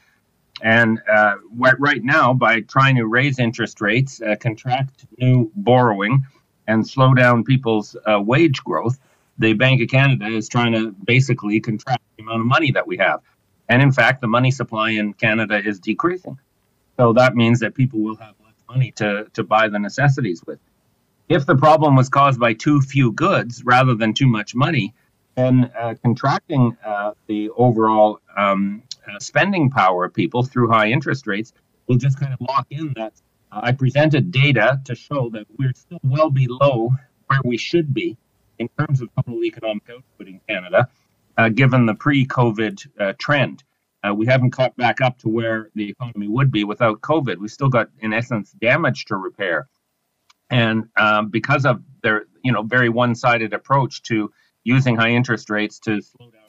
And 0.63 1.01
uh, 1.11 1.35
right 1.57 2.03
now, 2.03 2.33
by 2.33 2.61
trying 2.63 2.97
to 2.97 3.07
raise 3.07 3.39
interest 3.39 3.81
rates, 3.81 4.21
uh, 4.21 4.37
contract 4.41 5.05
new 5.19 5.53
borrowing, 5.55 6.25
and 6.67 6.87
slow 6.87 7.15
down 7.15 7.45
people's 7.45 7.97
wage 8.07 8.63
growth, 8.63 8.99
the 9.39 9.53
Bank 9.53 9.81
of 9.81 9.89
Canada 9.89 10.27
is 10.27 10.49
trying 10.49 10.73
to 10.73 10.91
basically 11.05 11.61
contract 11.61 12.03
the 12.17 12.23
amount 12.25 12.41
of 12.41 12.47
money 12.47 12.73
that 12.73 12.87
we 12.87 12.97
have. 12.99 13.21
And 13.69 13.83
in 13.83 13.93
fact, 13.93 14.21
the 14.21 14.27
money 14.27 14.51
supply 14.51 14.91
in 14.91 15.13
Canada 15.13 15.61
is 15.65 15.79
decreasing. 15.79 16.39
So 16.97 17.13
that 17.13 17.37
means 17.37 17.61
that 17.61 17.75
people 17.75 18.01
will 18.01 18.17
have 18.17 18.35
less 18.45 18.55
money 18.69 18.93
to, 18.93 19.27
to 19.35 19.45
buy 19.45 19.69
the 19.69 19.79
necessities 19.79 20.43
with. 20.47 20.59
If 21.29 21.47
the 21.47 21.57
problem 21.57 21.95
was 21.95 22.09
caused 22.09 22.41
by 22.41 22.55
too 22.55 22.81
few 22.81 23.13
goods 23.13 23.63
rather 23.65 23.95
than 23.95 24.15
too 24.15 24.27
much 24.27 24.55
money, 24.55 24.95
then 25.37 25.71
uh, 25.79 25.95
contracting 26.03 26.77
uh, 26.85 27.13
the 27.27 27.51
overall 27.51 28.21
um, 28.37 28.83
uh, 29.07 29.19
spending 29.21 29.71
power 29.71 30.07
of 30.07 30.15
people 30.15 30.43
through 30.43 30.71
high 30.71 30.89
interest 30.89 31.27
rates 31.27 31.53
will 31.87 31.97
just 31.97 32.19
kind 32.19 32.33
of 32.33 32.41
lock 32.41 32.67
in 32.71 32.93
that. 32.97 33.13
Uh, 33.53 33.61
I 33.63 33.73
presented 33.73 34.33
data 34.33 34.81
to 34.87 34.95
show 34.95 35.31
that 35.31 35.47
we're 35.59 35.75
still 35.75 36.01
well 36.03 36.31
below 36.31 36.91
where 37.27 37.41
we 37.45 37.57
should 37.57 37.95
be 37.95 38.17
in 38.59 38.69
terms 38.79 39.01
of 39.01 39.09
total 39.17 39.43
economic 39.45 39.83
output 39.91 40.29
in 40.29 40.41
Canada, 40.49 40.89
uh, 41.37 41.49
given 41.49 41.87
the 41.87 41.95
pre-COVID 41.95 42.87
uh, 43.01 43.13
trend. 43.19 43.65
Uh, 44.07 44.15
we 44.15 44.27
haven't 44.27 44.53
caught 44.53 44.77
back 44.77 45.01
up 45.01 45.19
to 45.19 45.29
where 45.29 45.71
the 45.75 45.91
economy 45.91 46.29
would 46.29 46.53
be 46.53 46.63
without 46.63 47.01
COVID. 47.01 47.39
We 47.39 47.49
still 47.49 47.69
got, 47.69 47.89
in 48.01 48.13
essence, 48.13 48.53
damage 48.53 49.07
to 49.07 49.17
repair, 49.17 49.69
and 50.51 50.85
um, 50.97 51.29
because 51.31 51.67
of 51.67 51.83
their, 52.03 52.27
you 52.45 52.53
know, 52.53 52.63
very 52.63 52.89
one-sided 52.89 53.53
approach 53.53 54.03
to 54.05 54.31
using 54.63 54.97
high 54.97 55.11
interest 55.11 55.51
rates 55.51 55.81
to 55.81 56.01
slow 56.01 56.31
down 56.31 56.43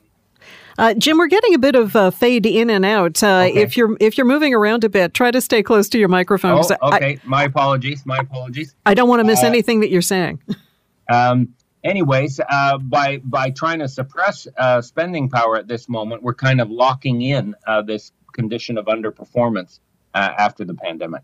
uh, 0.78 0.94
Jim, 0.94 1.18
we're 1.18 1.28
getting 1.28 1.54
a 1.54 1.60
bit 1.60 1.76
of 1.76 1.94
uh, 1.96 2.10
fade 2.10 2.46
in 2.46 2.70
and 2.70 2.86
out. 2.86 3.22
Uh, 3.22 3.48
okay. 3.50 3.62
If 3.62 3.76
you're 3.76 3.98
if 4.00 4.18
you're 4.18 4.26
moving 4.26 4.54
around 4.54 4.86
a 4.86 4.90
bit, 4.90 5.14
try 5.14 5.30
to 5.30 5.42
stay 5.42 5.62
close 5.62 5.90
to 5.90 6.00
your 6.00 6.08
microphone. 6.08 6.58
Oh, 6.58 6.94
okay. 6.94 7.14
I, 7.14 7.20
my 7.26 7.44
apologies. 7.44 8.06
My 8.06 8.18
apologies. 8.18 8.76
I 8.86 8.94
don't 8.94 9.10
want 9.10 9.20
to 9.20 9.26
miss 9.26 9.44
uh, 9.44 9.48
anything 9.48 9.82
that 9.82 9.90
you're 9.90 10.02
saying. 10.02 10.42
Um, 11.12 11.56
anyways, 11.84 12.40
uh, 12.50 12.78
by 12.78 13.18
by 13.18 13.52
trying 13.52 13.80
to 13.80 13.88
suppress 13.88 14.48
uh, 14.58 14.82
spending 14.82 15.30
power 15.30 15.58
at 15.58 15.68
this 15.68 15.90
moment, 15.90 16.24
we're 16.24 16.34
kind 16.34 16.62
of 16.62 16.70
locking 16.70 17.22
in 17.22 17.56
uh, 17.68 17.82
this 17.82 18.12
condition 18.34 18.78
of 18.78 18.86
underperformance 18.86 19.80
uh, 20.14 20.34
after 20.38 20.66
the 20.66 20.74
pandemic. 20.74 21.24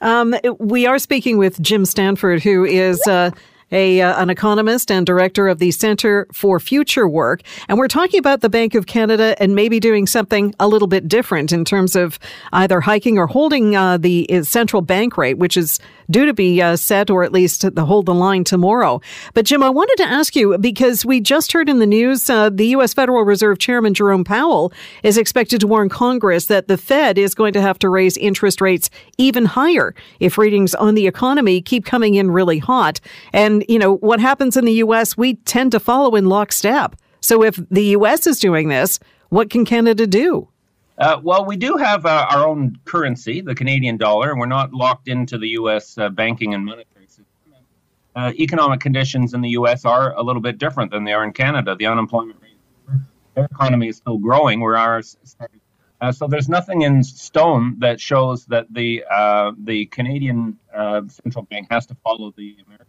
Um, 0.00 0.34
we 0.58 0.86
are 0.86 0.98
speaking 0.98 1.38
with 1.38 1.60
Jim 1.60 1.84
Stanford, 1.84 2.42
who 2.42 2.64
is 2.64 3.00
uh, 3.06 3.30
a 3.72 4.00
uh, 4.00 4.22
an 4.22 4.30
economist 4.30 4.90
and 4.90 5.04
director 5.06 5.48
of 5.48 5.58
the 5.58 5.70
Center 5.70 6.26
for 6.32 6.60
Future 6.60 7.08
Work, 7.08 7.42
and 7.68 7.78
we're 7.78 7.88
talking 7.88 8.18
about 8.18 8.40
the 8.40 8.48
Bank 8.48 8.74
of 8.74 8.86
Canada 8.86 9.34
and 9.40 9.54
maybe 9.54 9.80
doing 9.80 10.06
something 10.06 10.54
a 10.60 10.68
little 10.68 10.88
bit 10.88 11.08
different 11.08 11.52
in 11.52 11.64
terms 11.64 11.96
of 11.96 12.18
either 12.52 12.80
hiking 12.80 13.18
or 13.18 13.26
holding 13.26 13.76
uh, 13.76 13.98
the 13.98 14.28
uh, 14.30 14.42
central 14.42 14.82
bank 14.82 15.16
rate, 15.16 15.38
which 15.38 15.56
is 15.56 15.78
due 16.10 16.26
to 16.26 16.34
be 16.34 16.62
uh, 16.62 16.76
set 16.76 17.10
or 17.10 17.24
at 17.24 17.32
least 17.32 17.62
to 17.62 17.84
hold 17.84 18.06
the 18.06 18.14
line 18.14 18.44
tomorrow. 18.44 19.00
But 19.34 19.44
Jim, 19.44 19.62
I 19.62 19.70
wanted 19.70 19.96
to 19.98 20.08
ask 20.08 20.36
you 20.36 20.56
because 20.58 21.04
we 21.04 21.20
just 21.20 21.52
heard 21.52 21.68
in 21.68 21.78
the 21.78 21.86
news 21.86 22.28
uh, 22.30 22.50
the 22.50 22.68
U.S. 22.68 22.94
Federal 22.94 23.22
Reserve 23.24 23.58
Chairman 23.58 23.94
Jerome 23.94 24.24
Powell 24.24 24.72
is 25.02 25.18
expected 25.18 25.60
to 25.60 25.66
warn 25.66 25.88
Congress 25.88 26.46
that 26.46 26.68
the 26.68 26.76
Fed 26.76 27.18
is 27.18 27.34
going 27.34 27.52
to 27.54 27.60
have 27.60 27.78
to 27.80 27.88
raise 27.88 28.16
interest 28.16 28.60
rates 28.60 28.90
even 29.18 29.44
higher 29.44 29.94
if 30.20 30.38
readings 30.38 30.74
on 30.74 30.94
the 30.94 31.06
economy 31.06 31.60
keep 31.60 31.84
coming 31.84 32.14
in 32.14 32.30
really 32.30 32.58
hot. 32.58 33.00
And, 33.32 33.55
you 33.68 33.78
know, 33.78 33.96
what 33.96 34.20
happens 34.20 34.56
in 34.56 34.64
the 34.64 34.72
U.S., 34.74 35.16
we 35.16 35.34
tend 35.34 35.72
to 35.72 35.80
follow 35.80 36.14
in 36.16 36.28
lockstep. 36.28 36.96
So 37.20 37.42
if 37.42 37.58
the 37.70 37.84
U.S. 37.84 38.26
is 38.26 38.38
doing 38.38 38.68
this, 38.68 38.98
what 39.30 39.50
can 39.50 39.64
Canada 39.64 40.06
do? 40.06 40.48
Uh, 40.98 41.20
well, 41.22 41.44
we 41.44 41.56
do 41.56 41.76
have 41.76 42.06
uh, 42.06 42.26
our 42.30 42.46
own 42.46 42.78
currency, 42.84 43.40
the 43.40 43.54
Canadian 43.54 43.96
dollar, 43.96 44.30
and 44.30 44.40
we're 44.40 44.46
not 44.46 44.72
locked 44.72 45.08
into 45.08 45.36
the 45.36 45.48
U.S. 45.48 45.98
Uh, 45.98 46.08
banking 46.08 46.54
and 46.54 46.64
monetary 46.64 47.06
system. 47.06 47.26
Uh, 48.14 48.32
economic 48.38 48.80
conditions 48.80 49.34
in 49.34 49.42
the 49.42 49.50
U.S. 49.50 49.84
are 49.84 50.14
a 50.14 50.22
little 50.22 50.40
bit 50.40 50.56
different 50.56 50.90
than 50.90 51.04
they 51.04 51.12
are 51.12 51.22
in 51.22 51.32
Canada. 51.32 51.76
The 51.76 51.86
unemployment 51.86 52.40
rate, 52.40 53.00
their 53.34 53.44
economy 53.44 53.88
is 53.88 53.98
still 53.98 54.16
growing, 54.16 54.60
where 54.60 54.76
ours. 54.76 55.18
Uh, 56.00 56.12
so 56.12 56.26
there's 56.26 56.48
nothing 56.48 56.82
in 56.82 57.02
stone 57.02 57.76
that 57.80 58.00
shows 58.00 58.46
that 58.46 58.72
the 58.72 59.04
uh, 59.10 59.52
the 59.62 59.86
Canadian 59.86 60.58
central 61.08 61.44
bank 61.44 61.68
has 61.70 61.86
to 61.86 61.94
follow 61.96 62.32
the 62.36 62.56
American 62.66 62.86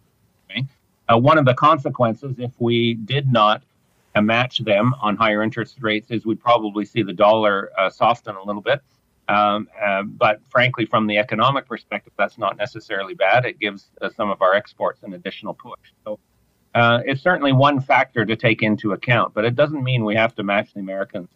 bank. 1.07 1.23
one 1.23 1.37
of 1.37 1.45
the 1.45 1.53
consequences, 1.53 2.35
if 2.39 2.51
we 2.59 2.95
did 2.95 3.31
not 3.31 3.63
match 4.21 4.59
them 4.59 4.95
on 5.01 5.15
higher 5.15 5.43
interest 5.43 5.77
rates 5.81 6.11
is 6.11 6.25
we'd 6.25 6.41
probably 6.41 6.85
see 6.85 7.03
the 7.03 7.13
dollar 7.13 7.71
uh, 7.77 7.89
soften 7.89 8.35
a 8.35 8.43
little 8.43 8.61
bit. 8.61 8.81
Um, 9.29 9.67
uh, 9.81 10.03
but 10.03 10.39
frankly, 10.49 10.85
from 10.85 11.05
the 11.05 11.17
economic 11.17 11.67
perspective, 11.67 12.13
that's 12.17 12.37
not 12.37 12.57
necessarily 12.57 13.13
bad. 13.13 13.45
It 13.45 13.59
gives 13.59 13.87
uh, 14.01 14.09
some 14.09 14.29
of 14.29 14.41
our 14.41 14.53
exports 14.53 15.03
an 15.03 15.13
additional 15.13 15.53
push. 15.53 15.91
So 16.05 16.19
uh, 16.73 17.01
it's 17.05 17.21
certainly 17.21 17.51
one 17.51 17.81
factor 17.81 18.25
to 18.25 18.35
take 18.35 18.63
into 18.63 18.93
account, 18.93 19.33
but 19.33 19.43
it 19.43 19.55
doesn't 19.55 19.83
mean 19.83 20.05
we 20.05 20.15
have 20.15 20.33
to 20.35 20.43
match 20.43 20.73
the 20.73 20.79
Americans. 20.79 21.27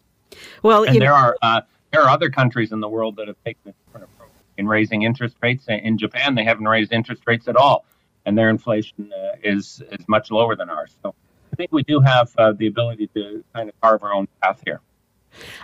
Well, 0.62 0.84
and 0.84 0.94
there 0.94 1.10
know- 1.10 1.14
are 1.14 1.36
uh, 1.42 1.60
there 1.90 2.02
are 2.02 2.08
other 2.08 2.30
countries 2.30 2.72
in 2.72 2.80
the 2.80 2.88
world 2.88 3.16
that 3.16 3.28
have 3.28 3.36
taken 3.44 3.60
a 3.70 3.72
different 3.84 4.10
approach 4.10 4.30
in 4.56 4.66
raising 4.66 5.02
interest 5.02 5.36
rates. 5.42 5.66
In 5.68 5.98
Japan, 5.98 6.34
they 6.34 6.44
haven't 6.44 6.66
raised 6.66 6.92
interest 6.92 7.22
rates 7.26 7.48
at 7.48 7.56
all, 7.56 7.84
and 8.26 8.36
their 8.36 8.50
inflation 8.50 9.12
uh, 9.12 9.36
is 9.42 9.82
is 9.90 10.06
much 10.08 10.30
lower 10.30 10.56
than 10.56 10.70
ours. 10.70 10.96
So 11.02 11.14
I 11.52 11.56
think 11.56 11.72
we 11.72 11.82
do 11.82 12.00
have 12.00 12.32
uh, 12.38 12.52
the 12.52 12.66
ability 12.66 13.08
to 13.14 13.44
kind 13.54 13.68
of 13.68 13.80
carve 13.80 14.02
our 14.02 14.12
own 14.12 14.28
path 14.42 14.62
here. 14.64 14.80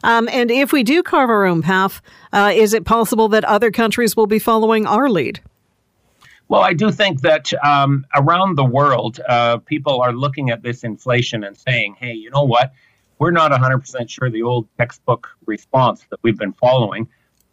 Um, 0.03 0.29
and 0.33 0.51
if 0.51 0.73
we 0.73 0.83
do 0.83 1.03
carve 1.03 1.31
our 1.31 1.44
own 1.44 1.62
path, 1.62 2.01
uh, 2.33 2.53
is 2.55 2.73
it 2.73 2.85
possible 2.85 3.29
that 3.29 3.44
other 3.44 3.71
countries 3.71 4.16
will 4.16 4.27
be 4.27 4.38
following 4.38 4.87
our 4.87 5.09
lead? 5.09 5.40
Well, 6.49 6.62
I 6.62 6.73
do 6.73 6.90
think 6.90 7.21
that 7.21 7.53
um, 7.62 8.07
around 8.14 8.57
the 8.57 8.64
world, 8.64 9.21
uh, 9.29 9.59
people 9.59 10.01
are 10.01 10.12
looking 10.12 10.49
at 10.49 10.62
this 10.62 10.83
inflation 10.83 11.44
and 11.44 11.55
saying, 11.57 11.97
hey, 12.01 12.14
you 12.14 12.31
know 12.31 12.44
what? 12.44 12.73
We're 13.18 13.33
not 13.33 13.51
100% 13.53 14.09
sure 14.09 14.31
the 14.31 14.42
old 14.42 14.66
textbook 14.79 15.29
response 15.44 16.07
that 16.11 16.21
we've 16.23 16.38
been 16.38 16.55
following 16.55 17.09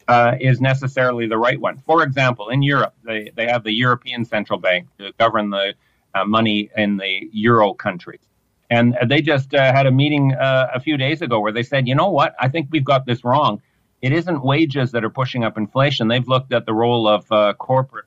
uh, 0.08 0.36
is 0.40 0.62
necessarily 0.62 1.28
the 1.28 1.38
right 1.38 1.60
one. 1.60 1.78
For 1.86 2.04
example, 2.04 2.50
in 2.50 2.62
Europe, 2.62 2.94
they, 3.04 3.32
they 3.36 3.48
have 3.48 3.64
the 3.64 3.74
European 3.74 4.26
Central 4.26 4.60
Bank 4.60 4.88
to 5.00 5.12
govern 5.18 5.50
the 5.50 5.74
uh, 6.14 6.26
money 6.26 6.70
in 6.78 6.98
the 6.98 7.30
euro 7.34 7.74
countries. 7.74 8.22
And 8.70 8.98
they 9.08 9.22
just 9.22 9.54
uh, 9.54 9.72
had 9.74 9.86
a 9.86 9.92
meeting 9.92 10.34
uh, 10.34 10.70
a 10.74 10.80
few 10.80 10.98
days 10.98 11.22
ago 11.22 11.40
where 11.40 11.52
they 11.52 11.64
said, 11.64 11.88
you 11.88 11.96
know 11.96 12.10
what, 12.10 12.36
I 12.40 12.50
think 12.50 12.70
we've 12.72 12.86
got 12.86 13.06
this 13.06 13.24
wrong. 13.24 13.62
It 14.02 14.12
isn't 14.12 14.44
wages 14.44 14.92
that 14.92 15.04
are 15.04 15.10
pushing 15.10 15.44
up 15.44 15.58
inflation. 15.58 16.08
They've 16.08 16.28
looked 16.28 16.54
at 16.54 16.66
the 16.66 16.74
role 16.74 17.08
of 17.08 17.32
uh, 17.32 17.54
corporate 17.54 18.06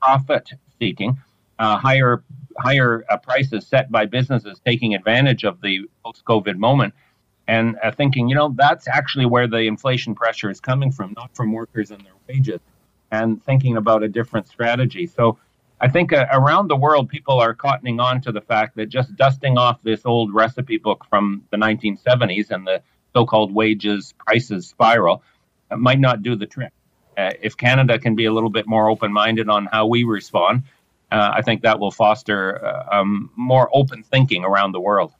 profit 0.00 0.50
seeking, 0.78 1.18
uh, 1.58 1.78
higher 1.78 2.22
higher 2.58 3.04
prices 3.22 3.66
set 3.66 3.88
by 3.90 4.04
businesses 4.04 4.60
taking 4.64 4.92
advantage 4.94 5.44
of 5.44 5.60
the 5.60 5.82
post-COVID 6.04 6.56
moment, 6.56 6.92
and 7.48 7.76
thinking, 7.96 8.28
you 8.28 8.34
know, 8.34 8.54
that's 8.54 8.86
actually 8.86 9.24
where 9.24 9.48
the 9.48 9.60
inflation 9.60 10.14
pressure 10.14 10.50
is 10.50 10.60
coming 10.60 10.92
from, 10.92 11.14
not 11.16 11.34
from 11.34 11.52
workers 11.52 11.90
and 11.90 12.00
their 12.04 12.12
wages, 12.28 12.60
and 13.10 13.42
thinking 13.42 13.78
about 13.78 14.02
a 14.02 14.08
different 14.08 14.46
strategy. 14.46 15.06
So 15.06 15.38
I 15.80 15.88
think 15.88 16.12
uh, 16.12 16.26
around 16.30 16.68
the 16.68 16.76
world, 16.76 17.08
people 17.08 17.40
are 17.40 17.54
cottoning 17.54 18.02
on 18.02 18.20
to 18.22 18.32
the 18.32 18.40
fact 18.40 18.76
that 18.76 18.86
just 18.86 19.16
dusting 19.16 19.56
off 19.56 19.82
this 19.82 20.04
old 20.04 20.34
recipe 20.34 20.76
book 20.76 21.06
from 21.08 21.42
the 21.50 21.56
1970s 21.56 22.50
and 22.50 22.66
the 22.66 22.82
so-called 23.14 23.54
wages 23.54 24.12
prices 24.18 24.68
spiral 24.68 25.22
uh, 25.70 25.76
might 25.76 26.00
not 26.00 26.22
do 26.22 26.36
the 26.36 26.46
trick. 26.46 26.72
Uh, 27.16 27.32
if 27.40 27.56
Canada 27.56 27.98
can 27.98 28.14
be 28.14 28.26
a 28.26 28.32
little 28.32 28.50
bit 28.50 28.66
more 28.66 28.90
open-minded 28.90 29.48
on 29.48 29.66
how 29.66 29.86
we 29.86 30.04
respond, 30.04 30.64
uh, 31.10 31.30
I 31.34 31.42
think 31.42 31.62
that 31.62 31.78
will 31.78 31.90
foster 31.90 32.64
uh, 32.64 33.00
um, 33.00 33.30
more 33.36 33.70
open 33.72 34.02
thinking 34.02 34.44
around 34.44 34.72
the 34.72 34.80
world. 34.80 35.12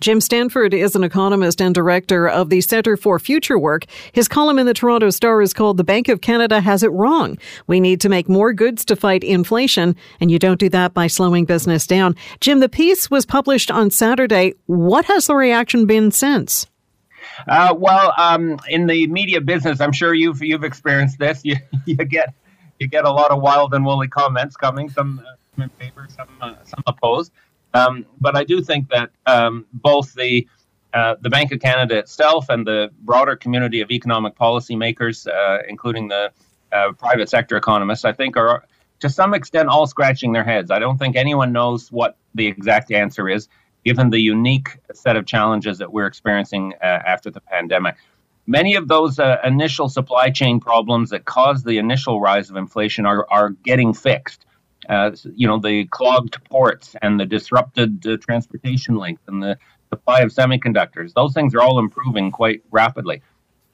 Jim 0.00 0.20
Stanford 0.20 0.74
is 0.74 0.94
an 0.94 1.04
economist 1.04 1.60
and 1.60 1.74
director 1.74 2.28
of 2.28 2.50
the 2.50 2.60
Center 2.60 2.96
for 2.96 3.18
Future 3.18 3.58
Work. 3.58 3.84
His 4.12 4.28
column 4.28 4.58
in 4.58 4.66
the 4.66 4.74
Toronto 4.74 5.10
Star 5.10 5.42
is 5.42 5.52
called 5.52 5.76
The 5.76 5.84
Bank 5.84 6.08
of 6.08 6.20
Canada 6.20 6.60
Has 6.60 6.82
It 6.82 6.92
Wrong. 6.92 7.38
We 7.66 7.80
need 7.80 8.00
to 8.02 8.08
make 8.08 8.28
more 8.28 8.52
goods 8.52 8.84
to 8.86 8.96
fight 8.96 9.24
inflation, 9.24 9.96
and 10.20 10.30
you 10.30 10.38
don't 10.38 10.60
do 10.60 10.68
that 10.70 10.94
by 10.94 11.06
slowing 11.06 11.44
business 11.44 11.86
down. 11.86 12.14
Jim, 12.40 12.60
the 12.60 12.68
piece 12.68 13.10
was 13.10 13.26
published 13.26 13.70
on 13.70 13.90
Saturday. 13.90 14.54
What 14.66 15.04
has 15.06 15.26
the 15.26 15.34
reaction 15.34 15.86
been 15.86 16.10
since? 16.10 16.66
Uh, 17.46 17.74
well, 17.76 18.12
um, 18.16 18.58
in 18.68 18.86
the 18.86 19.06
media 19.06 19.40
business, 19.40 19.80
I'm 19.80 19.92
sure 19.92 20.14
you've 20.14 20.42
you've 20.42 20.64
experienced 20.64 21.18
this. 21.18 21.42
You 21.44 21.56
you 21.86 21.96
get 21.96 22.34
you 22.78 22.86
get 22.86 23.04
a 23.04 23.10
lot 23.10 23.30
of 23.30 23.40
wild 23.40 23.74
and 23.74 23.84
woolly 23.84 24.08
comments 24.08 24.56
coming, 24.56 24.88
some, 24.88 25.22
uh, 25.26 25.62
in 25.62 25.68
favor, 25.70 26.06
some 26.14 26.28
uh, 26.40 26.54
some 26.64 26.82
opposed. 26.86 27.32
Um, 27.74 28.06
but 28.20 28.36
I 28.36 28.44
do 28.44 28.62
think 28.62 28.88
that 28.90 29.10
um, 29.26 29.66
both 29.72 30.14
the 30.14 30.46
uh, 30.94 31.16
the 31.20 31.28
Bank 31.28 31.52
of 31.52 31.60
Canada 31.60 31.98
itself 31.98 32.48
and 32.48 32.66
the 32.66 32.90
broader 33.00 33.36
community 33.36 33.82
of 33.82 33.90
economic 33.90 34.34
policymakers, 34.34 35.28
uh, 35.28 35.62
including 35.68 36.08
the 36.08 36.32
uh, 36.72 36.92
private 36.92 37.28
sector 37.28 37.56
economists, 37.56 38.06
I 38.06 38.12
think 38.12 38.36
are 38.36 38.64
to 39.00 39.08
some 39.08 39.34
extent 39.34 39.68
all 39.68 39.86
scratching 39.86 40.32
their 40.32 40.44
heads. 40.44 40.70
I 40.70 40.78
don't 40.78 40.98
think 40.98 41.14
anyone 41.14 41.52
knows 41.52 41.92
what 41.92 42.16
the 42.34 42.46
exact 42.46 42.90
answer 42.90 43.28
is, 43.28 43.48
given 43.84 44.10
the 44.10 44.18
unique 44.18 44.78
set 44.92 45.16
of 45.16 45.26
challenges 45.26 45.78
that 45.78 45.92
we're 45.92 46.06
experiencing 46.06 46.74
uh, 46.82 46.86
after 46.86 47.30
the 47.30 47.40
pandemic. 47.40 47.96
Many 48.46 48.76
of 48.76 48.88
those 48.88 49.18
uh, 49.18 49.36
initial 49.44 49.90
supply 49.90 50.30
chain 50.30 50.58
problems 50.58 51.10
that 51.10 51.26
caused 51.26 51.66
the 51.66 51.76
initial 51.76 52.18
rise 52.18 52.48
of 52.48 52.56
inflation 52.56 53.04
are, 53.04 53.26
are 53.30 53.50
getting 53.50 53.92
fixed 53.92 54.46
uh, 54.88 55.10
you 55.34 55.46
know, 55.46 55.58
the 55.58 55.86
clogged 55.86 56.42
ports 56.44 56.96
and 57.02 57.20
the 57.20 57.26
disrupted 57.26 58.06
uh, 58.06 58.16
transportation 58.18 58.96
links 58.96 59.22
and 59.28 59.42
the 59.42 59.58
supply 59.90 60.20
of 60.20 60.30
semiconductors. 60.30 61.12
Those 61.14 61.34
things 61.34 61.54
are 61.54 61.60
all 61.60 61.78
improving 61.78 62.30
quite 62.30 62.62
rapidly. 62.70 63.22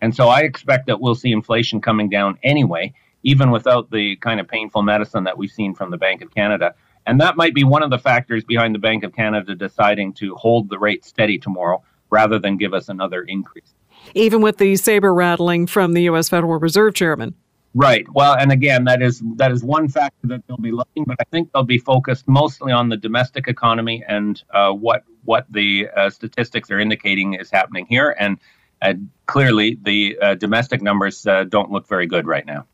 And 0.01 0.15
so 0.15 0.29
I 0.29 0.41
expect 0.41 0.87
that 0.87 1.01
we'll 1.01 1.15
see 1.15 1.33
inflation 1.33 1.81
coming 1.81 2.09
down 2.09 2.39
anyway, 2.43 2.93
even 3.23 3.51
without 3.51 3.91
the 3.91 4.17
kind 4.17 4.41
of 4.41 4.49
painful 4.49 4.83
medicine 4.83 5.25
that 5.25 5.39
we've 5.39 5.51
seen 5.51 5.75
from 5.75 5.91
the 5.91 5.97
Bank 5.97 6.21
of 6.21 6.35
Canada. 6.35 6.75
And 7.07 7.21
that 7.21 7.37
might 7.37 7.55
be 7.55 7.65
one 7.65 7.83
of 7.83 7.91
the 7.91 7.99
factors 7.99 8.45
behind 8.45 8.75
the 8.75 8.79
Bank 8.79 9.05
of 9.05 9.15
Canada 9.15 9.55
deciding 9.55 10.15
to 10.15 10.35
hold 10.35 10.69
the 10.69 10.79
rate 10.79 11.05
steady 11.05 11.39
tomorrow 11.39 11.83
rather 12.11 12.39
than 12.39 12.57
give 12.57 12.75
us 12.75 12.89
another 12.89 13.23
increase. 13.23 13.75
Even 14.15 14.41
with 14.41 14.59
the 14.59 14.77
saber 14.77 15.15
rattling 15.15 15.67
from 15.67 15.93
the 15.93 16.03
U.S. 16.03 16.29
Federal 16.29 16.59
Reserve 16.59 16.95
Chairman. 16.95 17.35
Right. 17.75 18.07
Well, 18.13 18.35
and 18.35 18.53
again, 18.53 18.85
that 18.85 19.03
is 19.03 19.21
that 19.37 19.51
is 19.51 19.65
one 19.65 19.89
factor 19.89 20.29
that 20.29 20.47
they'll 20.47 20.57
be 20.57 20.71
looking, 20.71 21.05
but 21.05 21.17
I 21.21 21.25
think 21.25 21.53
they'll 21.53 21.65
be 21.65 21.79
focused 21.79 22.29
mostly 22.29 22.73
on 22.73 22.89
the 22.89 22.97
domestic 22.97 23.49
economy 23.49 24.05
and 24.07 24.41
uh, 24.53 24.71
what 24.71 25.03
what 25.25 25.47
the 25.51 25.89
uh, 25.97 26.09
statistics 26.11 26.71
are 26.71 26.79
indicating 26.79 27.35
is 27.35 27.51
happening 27.51 27.87
here. 27.87 28.15
And 28.19 28.39
uh, 28.81 28.95
clearly, 29.27 29.79
the 29.83 30.17
uh, 30.23 30.35
domestic 30.35 30.83
numbers 30.83 31.27
uh, 31.27 31.45
don't 31.45 31.73
look 31.73 31.89
very 31.89 32.07
good 32.07 32.27
right 32.29 32.47
now. 32.47 32.65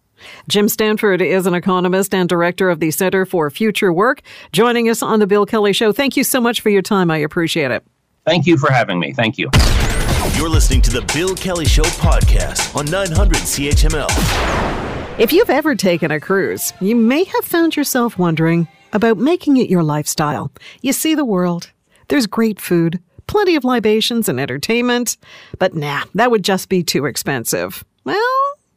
Jim 0.49 0.69
Stanford 0.69 1.23
is 1.23 1.47
an 1.47 1.55
economist 1.55 2.13
and 2.13 2.29
director 2.29 2.69
of 2.69 2.79
the 2.81 2.91
Center 2.91 3.25
for 3.25 3.49
Future 3.49 3.91
Work, 3.91 4.21
joining 4.53 4.91
us 4.91 5.03
on 5.03 5.19
the 5.19 5.27
Bill 5.27 5.47
Kelly 5.47 5.73
Show. 5.73 5.93
Thank 5.93 6.17
you 6.17 6.25
so 6.25 6.43
much 6.43 6.61
for 6.61 6.69
your 6.69 6.83
time. 6.83 7.11
I 7.11 7.19
appreciate 7.19 7.71
it. 7.71 7.83
Thank 8.27 8.47
you 8.47 8.59
for 8.59 8.71
having 8.71 8.99
me. 8.99 9.15
Thank 9.15 9.39
you. 9.39 9.51
You're 10.37 10.51
listening 10.51 10.83
to 10.83 10.91
the 10.91 11.03
Bill 11.15 11.35
Kelly 11.35 11.65
Show 11.65 11.85
podcast 11.85 12.77
on 12.77 12.85
900 12.87 13.39
CHML. 13.39 14.90
If 15.21 15.35
you've 15.35 15.51
ever 15.51 15.75
taken 15.75 16.11
a 16.11 16.19
cruise, 16.19 16.73
you 16.81 16.97
may 16.97 17.25
have 17.25 17.45
found 17.45 17.77
yourself 17.77 18.17
wondering 18.17 18.67
about 18.95 19.19
making 19.19 19.59
it 19.59 19.69
your 19.69 19.83
lifestyle. 19.83 20.51
You 20.81 20.95
see 20.95 21.15
the 21.15 21.27
world, 21.27 21.71
there's 22.09 22.27
great 22.27 22.59
food, 22.59 22.99
plenty 23.27 23.55
of 23.55 23.63
libations 23.63 24.31
and 24.31 24.41
entertainment, 24.41 25.19
but 25.59 25.75
nah, 25.75 26.05
that 26.15 26.31
would 26.31 26.43
just 26.43 26.71
be 26.71 26.83
too 26.83 27.05
expensive. 27.05 27.85
Well, 28.05 28.17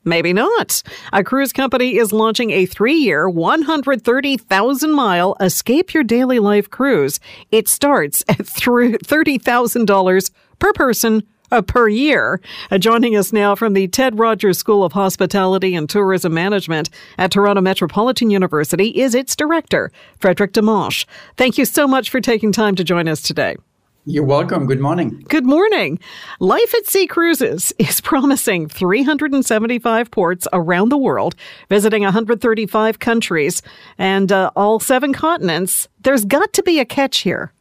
Maybe 0.06 0.34
not. 0.34 0.84
A 1.14 1.24
cruise 1.24 1.54
company 1.54 1.96
is 1.96 2.12
launching 2.12 2.52
a 2.52 2.66
three 2.66 2.96
year, 2.96 3.30
130,000 3.30 4.92
mile 4.92 5.38
Escape 5.40 5.94
Your 5.94 6.04
Daily 6.04 6.40
Life 6.40 6.70
cruise. 6.70 7.22
It 7.54 7.70
starts 7.70 8.22
at 8.28 8.40
$30,000 8.40 10.32
per 10.60 10.74
person 10.74 11.24
uh, 11.54 11.62
per 11.62 11.88
year. 11.88 12.42
Uh, 12.72 12.78
joining 12.78 13.16
us 13.16 13.32
now 13.32 13.56
from 13.56 13.74
the 13.74 13.88
Ted 13.88 14.18
Rogers 14.18 14.58
School 14.58 14.84
of 14.84 14.94
Hospitality 14.94 15.76
and 15.76 15.89
Tourism 15.89 16.34
Management 16.34 16.89
at 17.18 17.32
Toronto 17.32 17.62
Metropolitan 17.62 18.32
University 18.32 19.00
is 19.00 19.13
its 19.13 19.36
director, 19.36 19.92
Frederic 20.20 20.54
Dimanche. 20.54 21.06
Thank 21.38 21.58
you 21.58 21.66
so 21.66 21.88
much 21.88 22.10
for 22.10 22.20
taking 22.20 22.52
time 22.52 22.76
to 22.76 22.84
join 22.84 23.08
us 23.08 23.22
today. 23.22 23.56
You're 24.06 24.26
welcome. 24.26 24.66
Good 24.66 24.82
morning. 24.82 25.24
Good 25.30 25.46
morning. 25.46 25.98
Life 26.42 26.74
at 26.76 26.88
Sea 26.88 27.08
Cruises 27.08 27.72
is 27.80 28.02
promising 28.02 28.68
375 28.68 30.12
ports 30.12 30.46
around 30.52 30.89
the 30.89 30.98
world, 30.98 31.36
visiting 31.70 32.04
135 32.04 33.00
countries 33.00 33.62
and 33.98 34.30
uh, 34.32 34.52
all 34.58 34.80
seven 34.80 35.13
continents. 35.13 35.88
There's 36.02 36.26
got 36.26 36.52
to 36.54 36.63
be 36.63 36.80
a 36.80 36.86
catch 36.86 37.20
here. 37.20 37.54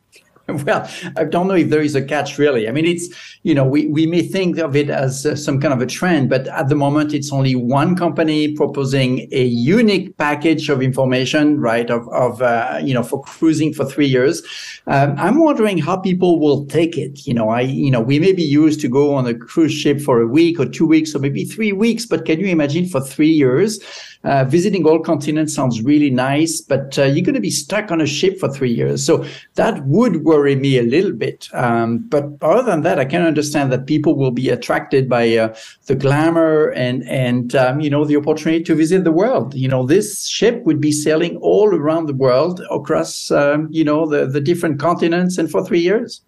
Well, 0.67 0.89
I 1.17 1.25
don't 1.25 1.49
know 1.49 1.55
if 1.55 1.71
there 1.71 1.83
is 1.83 1.95
a 1.95 2.03
catch 2.03 2.39
really. 2.39 2.69
I 2.69 2.73
mean, 2.73 2.87
it's, 2.87 3.09
you 3.43 3.55
know, 3.55 3.65
we, 3.65 3.87
we 3.87 4.07
may 4.07 4.23
think 4.23 4.59
of 4.59 4.77
it 4.77 4.91
as 4.91 5.27
uh, 5.27 5.35
some 5.35 5.61
kind 5.61 5.75
of 5.75 5.81
a 5.81 5.87
trend, 5.87 6.31
but 6.31 6.47
at 6.49 6.69
the 6.69 6.75
moment, 6.75 7.13
it's 7.13 7.33
only 7.33 7.55
one 7.55 7.97
company 7.97 8.55
proposing 8.55 9.29
a 9.33 9.45
unique 9.45 10.17
package 10.17 10.69
of 10.69 10.83
information, 10.83 11.61
right, 11.61 11.91
of, 11.91 12.09
of 12.09 12.43
uh, 12.43 12.81
you 12.83 12.95
know, 12.95 13.03
for 13.03 13.23
cruising 13.23 13.73
for 13.73 13.85
three 13.85 14.07
years. 14.07 14.43
Um, 14.87 15.15
I'm 15.19 15.39
wondering 15.39 15.79
how 15.79 15.97
people 15.97 16.39
will 16.39 16.67
take 16.67 16.97
it. 16.97 17.27
You 17.27 17.35
know, 17.35 17.49
I, 17.49 17.63
you 17.63 17.91
know, 17.91 18.01
we 18.01 18.19
may 18.19 18.33
be 18.33 18.43
used 18.43 18.81
to 18.81 18.89
go 18.89 19.15
on 19.15 19.27
a 19.27 19.35
cruise 19.35 19.73
ship 19.73 20.01
for 20.01 20.21
a 20.21 20.27
week 20.27 20.59
or 20.61 20.67
two 20.67 20.87
weeks 20.87 21.15
or 21.15 21.19
maybe 21.19 21.45
three 21.45 21.73
weeks, 21.73 22.07
but 22.07 22.25
can 22.25 22.41
you 22.41 22.47
imagine 22.47 22.87
for 22.87 23.01
three 23.01 23.31
years? 23.31 23.81
Uh, 24.25 24.45
visiting 24.45 24.87
all 24.87 25.01
continents 25.01 25.55
sounds 25.55 25.83
really 25.83 26.11
nice, 26.11 26.61
but 26.61 26.97
uh, 26.99 27.05
you're 27.05 27.25
going 27.25 27.35
to 27.35 27.41
be 27.41 27.51
stuck 27.51 27.91
on 27.91 28.01
a 28.01 28.07
ship 28.07 28.39
for 28.39 28.49
three 28.49 28.73
years. 28.73 29.05
So 29.05 29.25
that 29.55 29.85
would 29.87 30.25
worry 30.25 30.55
me 30.55 30.79
a 30.79 30.83
little 30.83 31.13
bit. 31.13 31.49
Um, 31.53 31.99
but 32.09 32.25
other 32.41 32.63
than 32.63 32.83
that, 32.83 33.01
I 33.01 33.05
can 33.05 33.23
understand 33.23 33.73
that 33.73 33.87
people 33.87 34.15
will 34.17 34.31
be 34.31 34.49
attracted 34.49 35.09
by 35.09 35.37
uh, 35.37 35.55
the 35.87 35.97
glamour 35.97 36.71
and 36.71 37.03
and 37.09 37.55
um, 37.57 37.81
you 37.81 37.91
know 37.91 38.05
the 38.05 38.17
opportunity 38.17 38.63
to 38.65 38.75
visit 38.75 39.05
the 39.05 39.13
world. 39.13 39.55
You 39.55 39.69
know, 39.69 39.85
this 39.87 40.27
ship 40.29 40.63
would 40.65 40.81
be 40.81 40.93
sailing 40.93 41.37
all 41.39 41.75
around 41.75 42.07
the 42.07 42.15
world 42.15 42.63
across 42.71 43.31
um, 43.31 43.69
you 43.71 43.85
know 43.85 44.07
the 44.07 44.27
the 44.27 44.41
different 44.41 44.79
continents 44.79 45.37
and 45.39 45.51
for 45.51 45.65
three 45.65 45.81
years. 45.81 46.23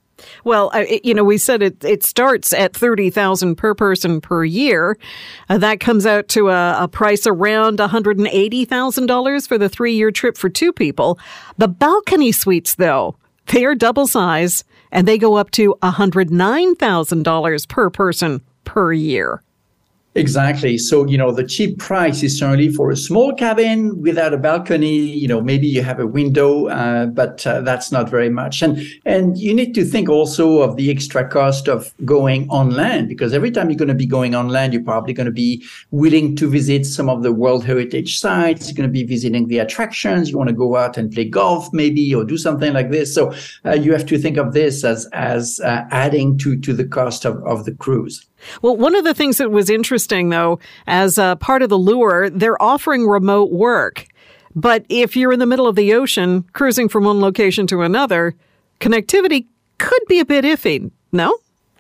Well, 0.45 0.71
you 1.03 1.15
know, 1.15 1.25
we 1.25 1.39
said 1.39 1.63
it, 1.63 1.85
it 1.85 2.05
starts 2.05 2.53
at 2.53 2.75
30000 2.75 3.57
per 3.57 3.75
person 3.75 4.21
per 4.21 4.45
year. 4.45 4.99
Uh, 5.49 5.59
that 5.59 5.81
comes 5.81 6.07
out 6.07 6.29
to 6.29 6.51
a, 6.51 6.85
a 6.85 6.89
price 6.89 7.27
around 7.27 7.79
$180,000 7.79 9.49
for 9.49 9.59
the 9.59 9.69
three 9.69 9.95
year 9.95 10.11
trip 10.11 10.37
for 10.37 10.49
two 10.49 10.73
people. 10.73 11.19
The 11.59 11.69
balcony 11.69 12.33
suites, 12.33 12.75
though, 12.77 13.17
they 13.47 13.65
are 13.65 13.75
double 13.75 14.07
size 14.07 14.65
and 14.91 15.09
they 15.09 15.19
go 15.19 15.35
up 15.35 15.51
to 15.53 15.75
$109,000 15.83 17.69
per 17.69 17.91
person 17.91 18.43
per 18.65 18.93
year. 18.93 19.43
Exactly. 20.17 20.79
So, 20.79 21.07
you 21.07 21.19
know, 21.19 21.33
the 21.33 21.43
cheap 21.43 21.79
price 21.79 22.23
is 22.23 22.39
certainly 22.39 22.69
for 22.69 22.91
a 22.91 22.97
small 22.97 23.35
cabin 23.35 24.01
without 24.01 24.33
a 24.33 24.37
balcony. 24.37 24.97
You 24.97 25.27
know, 25.27 25.41
maybe 25.41 25.67
you 25.67 25.83
have 25.83 25.99
a 25.99 26.07
window, 26.07 26.69
uh, 26.69 27.07
but 27.07 27.45
uh, 27.45 27.63
that's 27.63 27.91
not 27.91 28.09
very 28.09 28.29
much. 28.29 28.63
And 28.63 28.81
and 29.05 29.37
you 29.37 29.53
need 29.53 29.75
to 29.75 29.85
think 29.85 30.09
also 30.09 30.63
of 30.63 30.77
the 30.77 30.89
extra 30.89 31.29
cost 31.29 31.67
of 31.69 31.93
going 32.05 32.49
on 32.49 32.71
land 32.71 33.09
because 33.09 33.35
every 33.35 33.51
time 33.51 33.71
you're 33.71 33.77
going 33.77 33.89
to 33.89 33.95
be 33.95 34.07
going 34.07 34.37
on 34.37 34.51
land, 34.51 34.73
you're 34.73 34.85
probably 34.85 35.15
going 35.15 35.27
to 35.27 35.33
be 35.33 35.65
willing 35.91 36.37
to 36.37 36.49
visit 36.49 36.87
some 36.87 37.09
of 37.09 37.25
the 37.25 37.33
World 37.33 37.65
Heritage 37.65 38.21
sites. 38.21 38.69
You're 38.69 38.77
going 38.77 38.89
to 38.89 38.93
be 38.93 39.05
visiting 39.05 39.49
the 39.49 39.59
attractions. 39.59 40.31
You 40.31 40.39
want 40.39 40.49
to 40.49 40.55
go 40.55 40.77
out 40.77 40.97
and 40.97 41.11
play 41.11 41.25
golf, 41.25 41.69
maybe, 41.73 42.15
or 42.15 42.25
do 42.25 42.39
something 42.39 42.73
like 42.73 42.93
this. 42.93 43.13
So 43.13 43.35
uh, 43.65 43.73
you 43.73 43.91
have 43.93 44.07
to 44.07 44.19
think 44.19 44.37
of 44.37 44.53
this 44.53 44.85
as 44.85 45.09
as 45.13 45.59
uh, 45.65 45.87
adding 45.91 46.39
to 46.39 46.57
to 46.61 46.73
the 46.73 46.87
cost 46.87 47.25
of 47.25 47.43
of 47.45 47.65
the 47.65 47.75
cruise. 47.75 48.25
Well, 48.63 48.77
one 48.77 48.95
of 48.95 49.05
the 49.05 49.15
things 49.15 49.39
that 49.39 49.51
was 49.51 49.71
interesting, 49.71 50.29
though, 50.31 50.59
as 50.87 51.17
part 51.41 51.63
of 51.63 51.69
the 51.69 51.79
lure, 51.79 52.31
they're 52.31 52.61
offering 52.63 53.07
remote 53.07 53.51
work. 53.51 54.07
But 54.55 54.87
if 54.89 55.17
you're 55.17 55.33
in 55.33 55.41
the 55.41 55.47
middle 55.47 55.67
of 55.67 55.77
the 55.77 55.95
ocean, 55.95 56.45
cruising 56.53 56.89
from 56.89 57.05
one 57.05 57.21
location 57.21 57.67
to 57.69 57.83
another, 57.83 58.35
connectivity 58.81 59.47
could 59.79 60.03
be 60.09 60.21
a 60.21 60.25
bit 60.25 60.45
iffy, 60.45 60.91
no? 61.11 61.37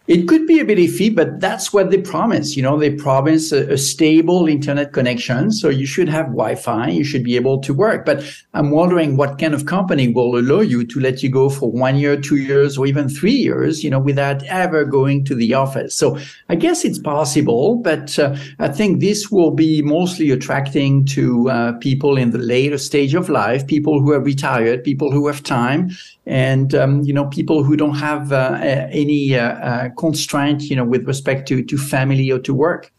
It 0.06 0.28
could 0.28 0.46
be 0.46 0.60
a 0.60 0.66
bit 0.66 0.76
iffy, 0.76 1.14
but 1.14 1.40
that's 1.40 1.72
what 1.72 1.90
they 1.90 1.96
promise. 1.96 2.58
You 2.58 2.62
know, 2.62 2.78
they 2.78 2.90
promise 2.90 3.52
a, 3.52 3.72
a, 3.72 3.78
stable 3.78 4.46
internet 4.46 4.92
connection. 4.92 5.50
So 5.50 5.70
you 5.70 5.86
should 5.86 6.10
have 6.10 6.26
Wi-Fi. 6.26 6.88
You 6.88 7.04
should 7.04 7.24
be 7.24 7.36
able 7.36 7.58
to 7.60 7.72
work. 7.72 8.04
But 8.04 8.22
I'm 8.52 8.70
wondering 8.70 9.16
what 9.16 9.38
kind 9.38 9.54
of 9.54 9.64
company 9.64 10.08
will 10.08 10.36
allow 10.36 10.60
you 10.60 10.84
to 10.84 11.00
let 11.00 11.22
you 11.22 11.30
go 11.30 11.48
for 11.48 11.72
one 11.72 11.96
year, 11.96 12.20
two 12.20 12.36
years, 12.36 12.76
or 12.76 12.86
even 12.86 13.08
three 13.08 13.32
years, 13.32 13.82
you 13.82 13.88
know, 13.88 13.98
without 13.98 14.42
ever 14.42 14.84
going 14.84 15.24
to 15.24 15.34
the 15.34 15.54
office. 15.54 15.96
So 15.96 16.18
I 16.50 16.56
guess 16.56 16.84
it's 16.84 16.98
possible, 16.98 17.76
but 17.76 18.18
uh, 18.18 18.36
I 18.58 18.68
think 18.68 19.00
this 19.00 19.30
will 19.30 19.52
be 19.52 19.80
mostly 19.80 20.30
attracting 20.30 21.06
to 21.06 21.48
uh, 21.48 21.72
people 21.78 22.18
in 22.18 22.30
the 22.30 22.38
later 22.38 22.76
stage 22.76 23.14
of 23.14 23.30
life, 23.30 23.66
people 23.66 24.02
who 24.02 24.12
are 24.12 24.20
retired, 24.20 24.84
people 24.84 25.10
who 25.10 25.26
have 25.28 25.42
time, 25.42 25.92
and 26.26 26.74
um, 26.74 27.02
you 27.02 27.12
know 27.12 27.26
people 27.26 27.62
who 27.62 27.76
don't 27.76 27.96
have 27.96 28.32
uh, 28.32 28.58
any 28.90 29.36
uh, 29.36 29.54
uh, 29.56 29.88
constraint 29.96 30.62
you 30.62 30.76
know 30.76 30.84
with 30.84 31.06
respect 31.06 31.48
to 31.48 31.62
to 31.62 31.76
family 31.76 32.30
or 32.30 32.38
to 32.38 32.54
work 32.54 32.90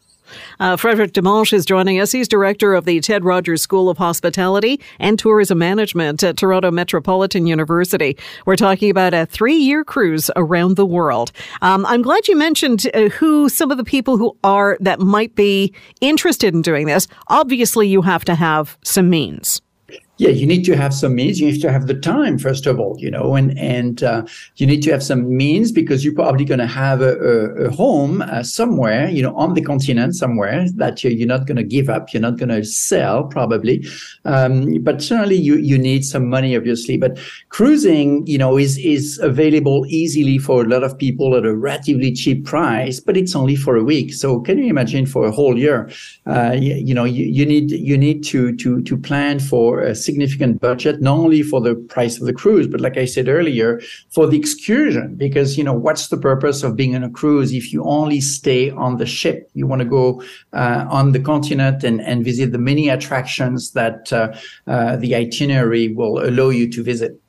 uh, 0.60 0.76
Frederic 0.76 1.12
Dimanche 1.12 1.52
is 1.52 1.64
joining 1.64 2.00
us. 2.00 2.12
He's 2.12 2.28
director 2.28 2.74
of 2.74 2.84
the 2.84 3.00
Ted 3.00 3.24
Rogers 3.24 3.62
School 3.62 3.88
of 3.88 3.98
Hospitality 3.98 4.80
and 4.98 5.18
Tourism 5.18 5.58
Management 5.58 6.22
at 6.22 6.36
Toronto 6.36 6.70
Metropolitan 6.70 7.46
University. 7.46 8.16
We're 8.44 8.56
talking 8.56 8.90
about 8.90 9.14
a 9.14 9.26
three 9.26 9.56
year 9.56 9.84
cruise 9.84 10.30
around 10.36 10.76
the 10.76 10.86
world. 10.86 11.32
Um, 11.62 11.86
I'm 11.86 12.02
glad 12.02 12.28
you 12.28 12.36
mentioned 12.36 12.86
uh, 12.94 13.08
who 13.08 13.48
some 13.48 13.70
of 13.70 13.76
the 13.76 13.84
people 13.84 14.16
who 14.16 14.36
are 14.44 14.76
that 14.80 15.00
might 15.00 15.34
be 15.34 15.72
interested 16.00 16.54
in 16.54 16.62
doing 16.62 16.86
this. 16.86 17.06
Obviously, 17.28 17.88
you 17.88 18.02
have 18.02 18.24
to 18.24 18.34
have 18.34 18.76
some 18.82 19.08
means 19.08 19.60
yeah, 20.18 20.30
you 20.30 20.46
need 20.46 20.64
to 20.64 20.76
have 20.76 20.94
some 20.94 21.14
means. 21.14 21.38
You 21.38 21.50
need 21.50 21.60
to 21.60 21.70
have 21.70 21.86
the 21.86 21.94
time, 21.94 22.38
first 22.38 22.66
of 22.66 22.80
all, 22.80 22.96
you 22.98 23.10
know, 23.10 23.34
and 23.34 23.56
and 23.58 24.02
uh, 24.02 24.24
you 24.56 24.66
need 24.66 24.82
to 24.84 24.90
have 24.90 25.02
some 25.02 25.36
means 25.36 25.72
because 25.72 26.04
you're 26.04 26.14
probably 26.14 26.46
going 26.46 26.58
to 26.60 26.66
have 26.66 27.02
a, 27.02 27.18
a, 27.18 27.66
a 27.66 27.70
home 27.70 28.22
uh, 28.22 28.42
somewhere, 28.42 29.10
you 29.10 29.22
know, 29.22 29.36
on 29.36 29.52
the 29.52 29.60
continent 29.60 30.14
somewhere 30.14 30.66
that 30.76 31.04
you're, 31.04 31.12
you're 31.12 31.28
not 31.28 31.46
going 31.46 31.58
to 31.58 31.62
give 31.62 31.90
up. 31.90 32.14
You're 32.14 32.22
not 32.22 32.38
going 32.38 32.48
to 32.48 32.64
sell, 32.64 33.24
probably, 33.24 33.86
um, 34.24 34.82
but 34.82 35.02
certainly 35.02 35.36
you 35.36 35.56
you 35.56 35.76
need 35.76 36.02
some 36.04 36.30
money, 36.30 36.56
obviously. 36.56 36.96
But 36.96 37.18
cruising, 37.50 38.26
you 38.26 38.38
know, 38.38 38.56
is 38.56 38.78
is 38.78 39.18
available 39.18 39.84
easily 39.88 40.38
for 40.38 40.64
a 40.64 40.68
lot 40.68 40.82
of 40.82 40.96
people 40.96 41.36
at 41.36 41.44
a 41.44 41.54
relatively 41.54 42.12
cheap 42.12 42.46
price, 42.46 43.00
but 43.00 43.18
it's 43.18 43.36
only 43.36 43.56
for 43.56 43.76
a 43.76 43.84
week. 43.84 44.14
So 44.14 44.40
can 44.40 44.56
you 44.56 44.70
imagine 44.70 45.04
for 45.04 45.26
a 45.26 45.30
whole 45.30 45.58
year? 45.58 45.90
Uh, 46.24 46.56
you, 46.58 46.74
you, 46.74 46.94
know, 46.94 47.04
you, 47.04 47.26
you 47.26 47.44
need 47.44 47.70
you 47.70 47.98
need 47.98 48.24
to 48.24 48.56
to 48.56 48.80
to 48.82 48.96
plan 48.96 49.40
for 49.40 49.82
a 49.82 49.94
significant 50.06 50.60
budget, 50.60 50.94
not 51.00 51.18
only 51.24 51.42
for 51.42 51.60
the 51.60 51.74
price 51.94 52.14
of 52.20 52.26
the 52.26 52.32
cruise, 52.42 52.68
but 52.72 52.80
like 52.80 52.96
I 52.96 53.06
said 53.14 53.28
earlier, 53.28 53.80
for 54.14 54.24
the 54.26 54.38
excursion. 54.42 55.16
Because, 55.16 55.58
you 55.58 55.64
know, 55.64 55.78
what's 55.86 56.08
the 56.08 56.20
purpose 56.30 56.62
of 56.62 56.76
being 56.76 56.94
on 56.96 57.04
a 57.04 57.10
cruise 57.20 57.52
if 57.52 57.72
you 57.72 57.80
only 57.84 58.20
stay 58.20 58.70
on 58.70 58.96
the 58.96 59.06
ship? 59.06 59.38
You 59.54 59.66
want 59.66 59.82
to 59.82 59.90
go 60.00 60.22
uh, 60.52 60.86
on 60.98 61.12
the 61.12 61.20
continent 61.32 61.84
and, 61.84 62.00
and 62.00 62.24
visit 62.24 62.52
the 62.52 62.58
many 62.58 62.88
attractions 62.88 63.72
that 63.72 64.12
uh, 64.12 64.28
uh, 64.66 64.96
the 64.96 65.14
itinerary 65.14 65.86
will 65.98 66.16
allow 66.28 66.50
you 66.50 66.70
to 66.70 66.82
visit. 66.82 67.20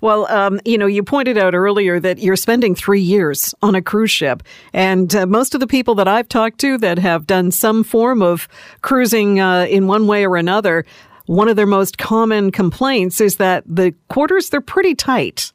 Well, 0.00 0.26
um, 0.30 0.60
you 0.64 0.78
know, 0.78 0.86
you 0.86 1.02
pointed 1.02 1.38
out 1.38 1.54
earlier 1.54 2.00
that 2.00 2.18
you're 2.18 2.36
spending 2.36 2.74
three 2.74 3.00
years 3.00 3.54
on 3.62 3.74
a 3.74 3.82
cruise 3.82 4.10
ship. 4.10 4.42
And 4.72 5.14
uh, 5.14 5.26
most 5.26 5.54
of 5.54 5.60
the 5.60 5.66
people 5.66 5.94
that 5.96 6.08
I've 6.08 6.28
talked 6.28 6.58
to 6.60 6.78
that 6.78 6.98
have 6.98 7.26
done 7.26 7.50
some 7.50 7.84
form 7.84 8.22
of 8.22 8.48
cruising 8.82 9.40
uh, 9.40 9.66
in 9.68 9.86
one 9.86 10.06
way 10.06 10.26
or 10.26 10.36
another 10.36 10.84
one 11.26 11.48
of 11.48 11.56
their 11.56 11.66
most 11.66 11.98
common 11.98 12.50
complaints 12.50 13.20
is 13.20 13.36
that 13.36 13.64
the 13.66 13.94
quarters, 14.08 14.48
they're 14.48 14.60
pretty 14.60 14.94
tight. 14.94 15.52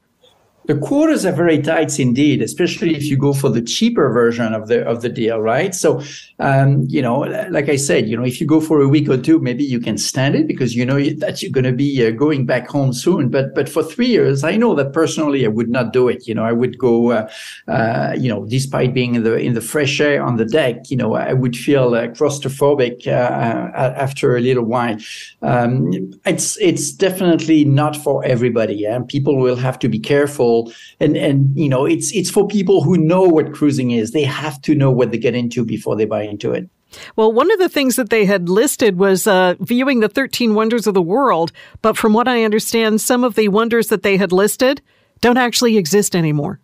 The 0.65 0.77
quarters 0.77 1.25
are 1.25 1.31
very 1.31 1.59
tight 1.59 1.99
indeed, 1.99 2.41
especially 2.41 2.95
if 2.95 3.05
you 3.05 3.17
go 3.17 3.33
for 3.33 3.49
the 3.49 3.63
cheaper 3.63 4.11
version 4.13 4.53
of 4.53 4.67
the 4.67 4.85
of 4.85 5.01
the 5.01 5.09
deal, 5.09 5.39
right? 5.39 5.73
So, 5.73 6.03
um, 6.37 6.85
you 6.87 7.01
know, 7.01 7.21
like 7.49 7.67
I 7.67 7.77
said, 7.77 8.07
you 8.07 8.15
know, 8.15 8.23
if 8.23 8.39
you 8.39 8.45
go 8.45 8.61
for 8.61 8.79
a 8.79 8.87
week 8.87 9.09
or 9.09 9.17
two, 9.17 9.39
maybe 9.39 9.63
you 9.63 9.79
can 9.79 9.97
stand 9.97 10.35
it 10.35 10.47
because 10.47 10.75
you 10.75 10.85
know 10.85 11.01
that 11.01 11.41
you're 11.41 11.51
going 11.51 11.63
to 11.63 11.71
be 11.71 12.05
uh, 12.05 12.11
going 12.11 12.45
back 12.45 12.67
home 12.67 12.93
soon. 12.93 13.29
But 13.29 13.55
but 13.55 13.67
for 13.67 13.81
three 13.81 14.07
years, 14.07 14.43
I 14.43 14.55
know 14.55 14.75
that 14.75 14.93
personally, 14.93 15.45
I 15.45 15.49
would 15.49 15.69
not 15.69 15.93
do 15.93 16.07
it. 16.07 16.27
You 16.27 16.35
know, 16.35 16.43
I 16.43 16.51
would 16.51 16.77
go, 16.77 17.11
uh, 17.11 17.29
uh, 17.67 18.13
you 18.15 18.29
know, 18.29 18.45
despite 18.45 18.93
being 18.93 19.15
in 19.15 19.23
the 19.23 19.35
in 19.37 19.55
the 19.55 19.61
fresh 19.61 19.99
air 19.99 20.23
on 20.23 20.37
the 20.37 20.45
deck, 20.45 20.91
you 20.91 20.97
know, 20.97 21.15
I 21.15 21.33
would 21.33 21.55
feel 21.55 21.95
uh, 21.95 22.07
claustrophobic 22.09 23.07
uh, 23.07 23.11
uh, 23.11 23.93
after 23.97 24.37
a 24.37 24.41
little 24.41 24.65
while. 24.65 24.97
Um, 25.41 26.13
it's 26.23 26.57
it's 26.61 26.91
definitely 26.91 27.65
not 27.65 27.95
for 27.95 28.23
everybody, 28.23 28.85
and 28.85 29.07
people 29.07 29.37
will 29.37 29.55
have 29.55 29.79
to 29.79 29.89
be 29.89 29.99
careful 29.99 30.50
and 30.99 31.17
and 31.17 31.57
you 31.57 31.69
know 31.69 31.85
it's 31.85 32.11
it's 32.13 32.29
for 32.29 32.47
people 32.47 32.83
who 32.83 32.97
know 32.97 33.23
what 33.23 33.53
cruising 33.53 33.91
is 33.91 34.11
they 34.11 34.23
have 34.23 34.61
to 34.61 34.75
know 34.75 34.91
what 34.91 35.11
they 35.11 35.17
get 35.17 35.35
into 35.35 35.65
before 35.65 35.95
they 35.95 36.05
buy 36.05 36.23
into 36.23 36.53
it 36.53 36.69
well, 37.15 37.31
one 37.31 37.51
of 37.51 37.59
the 37.59 37.69
things 37.69 37.95
that 37.95 38.09
they 38.09 38.25
had 38.25 38.49
listed 38.49 38.97
was 38.97 39.25
uh, 39.25 39.55
viewing 39.59 40.01
the 40.01 40.09
13 40.09 40.55
wonders 40.55 40.87
of 40.87 40.93
the 40.93 41.01
world. 41.01 41.53
But 41.81 41.97
from 41.97 42.11
what 42.11 42.27
I 42.27 42.43
understand, 42.43 42.99
some 42.99 43.23
of 43.23 43.35
the 43.35 43.47
wonders 43.47 43.87
that 43.87 44.03
they 44.03 44.17
had 44.17 44.33
listed 44.33 44.81
don't 45.21 45.37
actually 45.37 45.77
exist 45.77 46.15
anymore. 46.15 46.59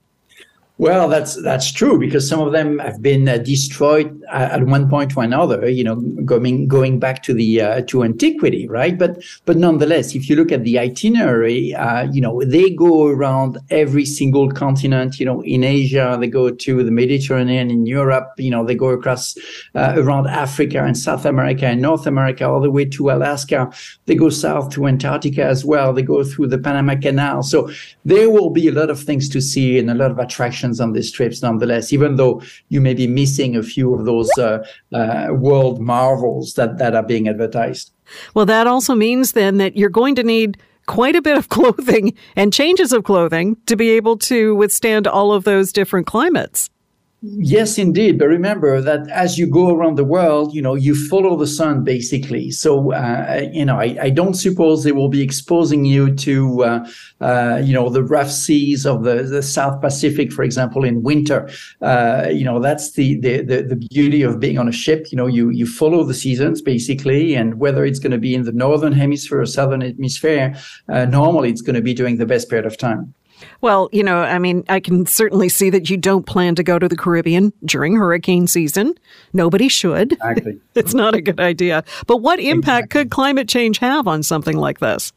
Well, 0.80 1.10
that's 1.10 1.42
that's 1.42 1.72
true 1.72 1.98
because 1.98 2.30
some 2.30 2.40
of 2.40 2.52
them 2.52 2.78
have 2.78 3.02
been 3.02 3.28
uh, 3.28 3.40
destroyed 3.40 4.22
at 4.32 4.62
one 4.64 4.88
point 4.88 5.18
or 5.18 5.24
another. 5.24 5.68
You 5.68 5.84
know, 5.84 5.96
going 6.24 6.68
going 6.68 7.00
back 7.00 7.24
to 7.24 7.34
the 7.34 7.62
uh, 7.62 7.82
to 7.88 8.04
antiquity, 8.04 8.68
right? 8.68 8.96
But 8.96 9.24
but 9.46 9.58
nonetheless, 9.58 10.14
if 10.14 10.30
you 10.30 10.36
look 10.36 10.52
at 10.52 10.64
the 10.64 10.78
itinerary, 10.78 11.74
uh, 11.74 12.04
you 12.12 12.22
know, 12.22 12.44
they 12.44 12.70
go 12.70 13.08
around 13.08 13.58
every 13.72 14.06
single 14.06 14.52
continent. 14.52 15.20
You 15.20 15.26
know, 15.26 15.42
in 15.42 15.64
Asia, 15.64 16.16
they 16.20 16.28
go 16.28 16.52
to 16.52 16.84
the 16.84 16.92
Mediterranean. 16.92 17.72
In 17.72 17.88
Europe, 17.88 18.34
you 18.38 18.52
know, 18.52 18.64
they 18.64 18.76
go 18.76 18.90
across 18.90 19.36
uh, 19.74 19.94
around 19.96 20.28
Africa 20.28 20.84
and 20.84 20.96
South 20.96 21.26
America 21.26 21.66
and 21.66 21.82
North 21.82 22.06
America, 22.06 22.48
all 22.48 22.62
the 22.62 22.70
way 22.70 22.86
to 22.86 23.10
Alaska. 23.10 23.72
They 24.06 24.14
go 24.14 24.30
south 24.30 24.70
to 24.74 24.86
Antarctica 24.86 25.44
as 25.44 25.66
well. 25.66 25.92
They 25.92 26.04
go 26.04 26.24
through 26.24 26.48
the 26.48 26.60
Panama 26.60 26.98
Canal. 27.02 27.42
So 27.42 27.72
there 28.06 28.30
will 28.30 28.52
be 28.52 28.68
a 28.68 28.72
lot 28.72 28.92
of 28.92 29.00
things 29.02 29.28
to 29.30 29.42
see 29.42 29.80
and 29.80 29.90
a 29.90 29.96
lot 29.96 30.12
of 30.12 30.20
attractions 30.20 30.67
on 30.80 30.94
these 30.94 31.12
trips 31.12 31.42
nonetheless, 31.42 31.94
even 31.94 32.16
though 32.16 32.42
you 32.70 32.82
may 32.82 32.94
be 32.94 33.08
missing 33.08 33.56
a 33.56 33.64
few 33.64 33.94
of 33.94 34.06
those 34.06 34.30
uh, 34.38 34.66
uh, 34.94 35.28
world 35.32 35.80
marvels 35.80 36.54
that, 36.54 36.78
that 36.78 36.96
are 36.96 37.04
being 37.04 37.28
advertised. 37.28 37.92
Well, 38.34 38.46
that 38.46 38.68
also 38.68 38.96
means 38.96 39.34
then 39.34 39.58
that 39.58 39.76
you're 39.76 39.90
going 39.90 40.16
to 40.16 40.24
need 40.24 40.58
quite 40.86 41.16
a 41.16 41.22
bit 41.22 41.38
of 41.38 41.50
clothing 41.58 42.14
and 42.36 42.52
changes 42.54 42.92
of 42.92 43.04
clothing 43.04 43.58
to 43.66 43.76
be 43.76 43.90
able 43.92 44.18
to 44.18 44.56
withstand 44.56 45.08
all 45.08 45.32
of 45.32 45.44
those 45.44 45.72
different 45.72 46.08
climates. 46.08 46.70
Yes, 47.24 47.80
indeed. 47.80 48.20
But 48.20 48.28
remember 48.28 48.80
that 48.80 49.10
as 49.10 49.40
you 49.40 49.48
go 49.48 49.74
around 49.74 49.98
the 49.98 50.04
world, 50.04 50.54
you 50.54 50.62
know, 50.62 50.76
you 50.76 50.94
follow 51.08 51.36
the 51.36 51.48
sun 51.48 51.84
basically. 51.84 52.52
So, 52.52 52.94
uh, 52.94 53.48
you 53.52 53.66
know, 53.66 53.80
I, 53.80 53.98
I, 54.00 54.10
don't 54.12 54.36
suppose 54.36 54.84
they 54.84 54.92
will 54.92 55.10
be 55.10 55.24
exposing 55.24 55.84
you 55.84 56.14
to, 56.14 56.64
uh, 56.64 56.90
uh, 57.20 57.60
you 57.64 57.74
know, 57.74 57.90
the 57.90 58.04
rough 58.04 58.30
seas 58.30 58.86
of 58.86 59.04
the, 59.04 59.24
the 59.24 59.42
South 59.42 59.82
Pacific, 59.82 60.32
for 60.32 60.44
example, 60.44 60.84
in 60.84 61.02
winter. 61.02 61.50
Uh, 61.82 62.28
you 62.32 62.46
know, 62.46 62.60
that's 62.60 62.92
the, 62.92 63.20
the, 63.20 63.42
the, 63.42 63.64
the, 63.64 63.88
beauty 63.90 64.22
of 64.22 64.40
being 64.40 64.60
on 64.60 64.68
a 64.68 64.72
ship. 64.72 65.08
You 65.12 65.18
know, 65.18 65.26
you, 65.26 65.50
you 65.50 65.66
follow 65.66 66.04
the 66.04 66.14
seasons 66.14 66.62
basically, 66.62 67.34
and 67.34 67.60
whether 67.60 67.84
it's 67.84 68.00
going 68.00 68.12
to 68.12 68.20
be 68.20 68.36
in 68.36 68.44
the 68.44 68.52
Northern 68.52 68.94
Hemisphere 68.94 69.42
or 69.42 69.46
Southern 69.48 69.82
Hemisphere, 69.82 70.56
uh, 70.88 71.06
normally 71.06 71.50
it's 71.50 71.62
going 71.62 71.76
to 71.76 71.82
be 71.82 71.96
during 71.96 72.18
the 72.18 72.28
best 72.28 72.48
period 72.48 72.68
of 72.68 72.78
time. 72.78 73.16
Well, 73.62 73.90
you 73.92 74.04
know, 74.04 74.20
I 74.20 74.40
mean, 74.40 74.64
I 74.70 74.80
can 74.80 75.06
certainly 75.06 75.50
see 75.50 75.70
that 75.70 75.90
you 75.90 75.98
don't 75.98 76.26
plan 76.26 76.56
to 76.56 76.64
go 76.64 76.80
to 76.80 76.88
the 76.88 76.96
Caribbean 76.96 77.54
during 77.66 77.96
hurricane 77.96 78.48
season. 78.48 78.96
Nobody 79.34 79.68
should. 79.68 80.14
Exactly. 80.14 80.60
it's 80.76 80.94
not 80.94 81.16
a 81.16 81.22
good 81.22 81.40
idea. 81.40 81.84
But 82.06 82.18
what 82.18 82.40
impact 82.40 82.86
exactly. 82.86 83.02
could 83.04 83.12
climate 83.12 83.48
change 83.48 83.80
have 83.80 84.08
on 84.08 84.24
something 84.24 84.58
like 84.58 84.80
this? 84.80 85.14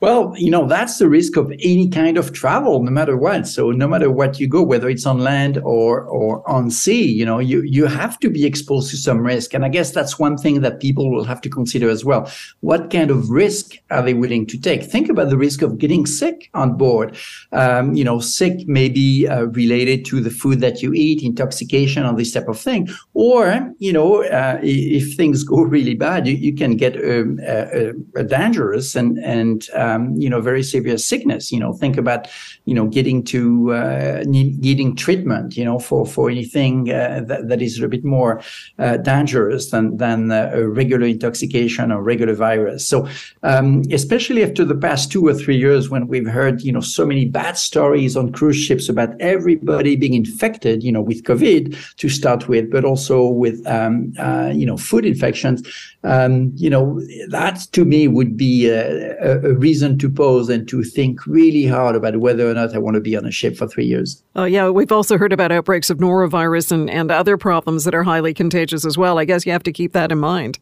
Well, 0.00 0.32
you 0.34 0.50
know, 0.50 0.66
that's 0.66 0.96
the 0.96 1.10
risk 1.10 1.36
of 1.36 1.52
any 1.52 1.86
kind 1.90 2.16
of 2.16 2.32
travel, 2.32 2.82
no 2.82 2.90
matter 2.90 3.18
what. 3.18 3.46
So 3.46 3.70
no 3.70 3.86
matter 3.86 4.10
what 4.10 4.40
you 4.40 4.48
go, 4.48 4.62
whether 4.62 4.88
it's 4.88 5.04
on 5.04 5.18
land 5.18 5.58
or 5.58 6.04
or 6.04 6.48
on 6.48 6.70
sea, 6.70 7.04
you 7.04 7.26
know, 7.26 7.38
you 7.38 7.60
you 7.62 7.84
have 7.84 8.18
to 8.20 8.30
be 8.30 8.46
exposed 8.46 8.90
to 8.90 8.96
some 8.96 9.20
risk. 9.20 9.52
And 9.52 9.62
I 9.62 9.68
guess 9.68 9.90
that's 9.90 10.18
one 10.18 10.38
thing 10.38 10.62
that 10.62 10.80
people 10.80 11.10
will 11.10 11.24
have 11.24 11.42
to 11.42 11.50
consider 11.50 11.90
as 11.90 12.02
well. 12.02 12.30
What 12.60 12.90
kind 12.90 13.10
of 13.10 13.28
risk 13.28 13.74
are 13.90 14.02
they 14.02 14.14
willing 14.14 14.46
to 14.46 14.58
take? 14.58 14.84
Think 14.84 15.10
about 15.10 15.28
the 15.28 15.36
risk 15.36 15.60
of 15.60 15.76
getting 15.76 16.06
sick 16.06 16.48
on 16.54 16.78
board. 16.78 17.18
Um, 17.52 17.92
you 17.92 18.04
know, 18.04 18.20
sick 18.20 18.66
may 18.66 18.88
be 18.88 19.28
uh, 19.28 19.48
related 19.48 20.06
to 20.06 20.22
the 20.22 20.30
food 20.30 20.60
that 20.60 20.80
you 20.82 20.94
eat, 20.94 21.22
intoxication, 21.22 22.06
or 22.06 22.16
this 22.16 22.32
type 22.32 22.48
of 22.48 22.58
thing. 22.58 22.88
Or, 23.12 23.70
you 23.78 23.92
know, 23.92 24.24
uh, 24.24 24.58
if 24.62 25.14
things 25.14 25.44
go 25.44 25.60
really 25.76 25.94
bad, 25.94 26.26
you, 26.26 26.36
you 26.36 26.54
can 26.54 26.78
get 26.78 26.96
um, 26.96 27.38
uh, 27.46 27.92
uh 28.18 28.22
dangerous 28.22 28.94
and 28.94 29.18
and 29.18 29.68
uh, 29.74 29.89
um, 29.90 30.14
you 30.16 30.28
know 30.28 30.40
very 30.40 30.62
severe 30.62 30.98
sickness. 30.98 31.52
You 31.52 31.60
know, 31.60 31.72
think 31.72 31.96
about 31.96 32.28
you 32.64 32.74
know 32.74 32.86
getting 32.86 33.24
to 33.24 33.72
uh, 33.72 34.24
needing 34.26 34.96
treatment. 34.96 35.56
You 35.56 35.64
know, 35.64 35.78
for 35.78 36.06
for 36.06 36.30
anything 36.30 36.90
uh, 36.90 37.22
that, 37.26 37.48
that 37.48 37.62
is 37.62 37.80
a 37.80 37.88
bit 37.88 38.04
more 38.04 38.42
uh, 38.78 38.96
dangerous 38.98 39.70
than 39.70 39.96
than 39.96 40.30
uh, 40.30 40.50
a 40.54 40.68
regular 40.68 41.06
intoxication 41.06 41.92
or 41.92 42.02
regular 42.02 42.34
virus. 42.34 42.86
So, 42.86 43.08
um, 43.42 43.82
especially 43.90 44.42
after 44.42 44.64
the 44.64 44.76
past 44.76 45.10
two 45.12 45.26
or 45.26 45.34
three 45.34 45.56
years, 45.56 45.90
when 45.90 46.08
we've 46.08 46.28
heard 46.28 46.62
you 46.62 46.72
know 46.72 46.80
so 46.80 47.06
many 47.06 47.24
bad 47.24 47.56
stories 47.56 48.16
on 48.16 48.32
cruise 48.32 48.56
ships 48.56 48.88
about 48.88 49.10
everybody 49.20 49.96
being 49.96 50.14
infected, 50.14 50.82
you 50.82 50.92
know, 50.92 51.02
with 51.02 51.22
COVID 51.24 51.96
to 51.96 52.08
start 52.08 52.48
with, 52.48 52.70
but 52.70 52.84
also 52.84 53.26
with 53.26 53.66
um, 53.66 54.12
uh, 54.18 54.50
you 54.54 54.66
know 54.66 54.76
food 54.76 55.04
infections. 55.04 55.62
Um, 56.02 56.52
you 56.56 56.70
know, 56.70 57.00
that 57.28 57.66
to 57.72 57.84
me 57.84 58.08
would 58.08 58.36
be 58.36 58.68
a, 58.68 59.16
a, 59.20 59.54
reason 59.54 59.79
to 59.98 60.10
pause 60.10 60.48
and 60.48 60.68
to 60.68 60.82
think 60.82 61.26
really 61.26 61.66
hard 61.66 61.96
about 61.96 62.16
whether 62.18 62.48
or 62.48 62.54
not 62.54 62.74
I 62.74 62.78
want 62.78 62.94
to 62.94 63.00
be 63.00 63.16
on 63.16 63.24
a 63.24 63.30
ship 63.30 63.56
for 63.56 63.66
three 63.66 63.86
years. 63.86 64.22
Oh, 64.36 64.44
yeah. 64.44 64.68
We've 64.68 64.92
also 64.92 65.18
heard 65.18 65.32
about 65.32 65.52
outbreaks 65.52 65.90
of 65.90 65.98
norovirus 65.98 66.72
and, 66.72 66.88
and 66.90 67.10
other 67.10 67.36
problems 67.36 67.84
that 67.84 67.94
are 67.94 68.02
highly 68.02 68.34
contagious 68.34 68.84
as 68.84 68.96
well. 68.96 69.18
I 69.18 69.24
guess 69.24 69.44
you 69.46 69.52
have 69.52 69.62
to 69.64 69.72
keep 69.72 69.92
that 69.92 70.12
in 70.12 70.18
mind. 70.18 70.58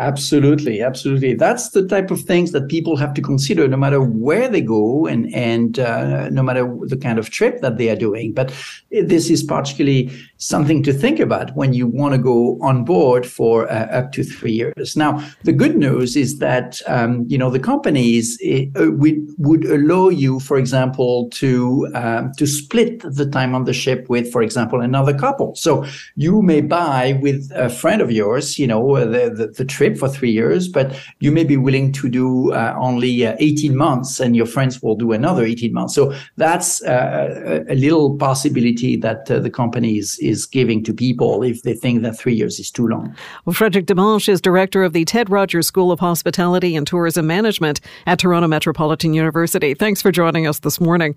Absolutely, 0.00 0.80
absolutely. 0.80 1.34
That's 1.34 1.70
the 1.70 1.84
type 1.84 2.12
of 2.12 2.20
things 2.20 2.52
that 2.52 2.68
people 2.68 2.96
have 2.96 3.12
to 3.14 3.20
consider, 3.20 3.66
no 3.66 3.76
matter 3.76 4.00
where 4.00 4.48
they 4.48 4.60
go 4.60 5.06
and 5.06 5.34
and 5.34 5.80
uh, 5.80 6.30
no 6.30 6.40
matter 6.40 6.72
the 6.82 6.96
kind 6.96 7.18
of 7.18 7.30
trip 7.30 7.62
that 7.62 7.78
they 7.78 7.90
are 7.90 7.96
doing. 7.96 8.32
But 8.32 8.54
this 8.92 9.28
is 9.28 9.42
particularly 9.42 10.12
something 10.36 10.84
to 10.84 10.92
think 10.92 11.18
about 11.18 11.52
when 11.56 11.72
you 11.72 11.88
want 11.88 12.14
to 12.14 12.18
go 12.18 12.60
on 12.62 12.84
board 12.84 13.26
for 13.26 13.68
uh, 13.68 13.86
up 13.86 14.12
to 14.12 14.22
three 14.22 14.52
years. 14.52 14.96
Now, 14.96 15.28
the 15.42 15.52
good 15.52 15.76
news 15.76 16.14
is 16.14 16.38
that 16.38 16.80
um, 16.86 17.24
you 17.26 17.36
know 17.36 17.50
the 17.50 17.58
companies 17.58 18.38
uh, 18.46 18.92
would 18.92 19.26
would 19.38 19.64
allow 19.64 20.10
you, 20.10 20.38
for 20.38 20.58
example, 20.58 21.28
to 21.30 21.88
um, 21.94 22.30
to 22.36 22.46
split 22.46 23.00
the 23.02 23.28
time 23.28 23.52
on 23.52 23.64
the 23.64 23.72
ship 23.74 24.06
with, 24.08 24.30
for 24.30 24.42
example, 24.42 24.80
another 24.80 25.18
couple. 25.18 25.56
So 25.56 25.84
you 26.14 26.40
may 26.40 26.60
buy 26.60 27.18
with 27.20 27.50
a 27.52 27.68
friend 27.68 28.00
of 28.00 28.12
yours, 28.12 28.60
you 28.60 28.68
know, 28.68 28.94
the 29.04 29.30
the, 29.30 29.48
the 29.48 29.64
trip 29.64 29.87
trip 29.88 29.98
for 29.98 30.08
three 30.08 30.30
years, 30.30 30.68
but 30.68 30.98
you 31.20 31.32
may 31.32 31.44
be 31.44 31.56
willing 31.56 31.92
to 31.92 32.08
do 32.08 32.52
uh, 32.52 32.74
only 32.78 33.26
uh, 33.26 33.36
18 33.38 33.76
months 33.76 34.20
and 34.20 34.36
your 34.36 34.46
friends 34.46 34.82
will 34.82 34.94
do 34.94 35.12
another 35.12 35.44
18 35.44 35.72
months. 35.72 35.94
So 35.94 36.14
that's 36.36 36.82
uh, 36.82 37.64
a 37.68 37.74
little 37.74 38.16
possibility 38.16 38.96
that 38.96 39.30
uh, 39.30 39.38
the 39.40 39.50
company 39.50 39.98
is, 39.98 40.18
is 40.20 40.46
giving 40.46 40.84
to 40.84 40.92
people 40.92 41.42
if 41.42 41.62
they 41.62 41.74
think 41.74 42.02
that 42.02 42.18
three 42.18 42.34
years 42.34 42.58
is 42.58 42.70
too 42.70 42.86
long. 42.86 43.14
Well, 43.44 43.54
Frederic 43.54 43.86
Dimanche 43.86 44.28
is 44.28 44.40
director 44.40 44.82
of 44.84 44.92
the 44.92 45.04
Ted 45.04 45.30
Rogers 45.30 45.66
School 45.66 45.92
of 45.92 46.00
Hospitality 46.00 46.76
and 46.76 46.86
Tourism 46.86 47.26
Management 47.26 47.80
at 48.06 48.18
Toronto 48.18 48.48
Metropolitan 48.48 49.14
University. 49.14 49.74
Thanks 49.74 50.02
for 50.02 50.12
joining 50.12 50.46
us 50.46 50.60
this 50.60 50.80
morning. 50.80 51.14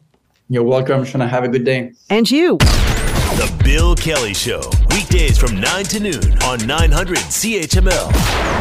You're 0.50 0.64
welcome, 0.64 1.04
Shana. 1.04 1.30
Have 1.30 1.44
a 1.44 1.48
good 1.48 1.64
day. 1.64 1.94
And 2.10 2.30
you. 2.30 2.58
The 3.38 3.50
Bill 3.64 3.96
Kelly 3.96 4.34
Show, 4.34 4.62
weekdays 4.90 5.38
from 5.38 5.60
9 5.62 5.86
to 5.86 6.00
noon 6.02 6.44
on 6.44 6.68
900 6.68 7.18
CHML. 7.18 8.61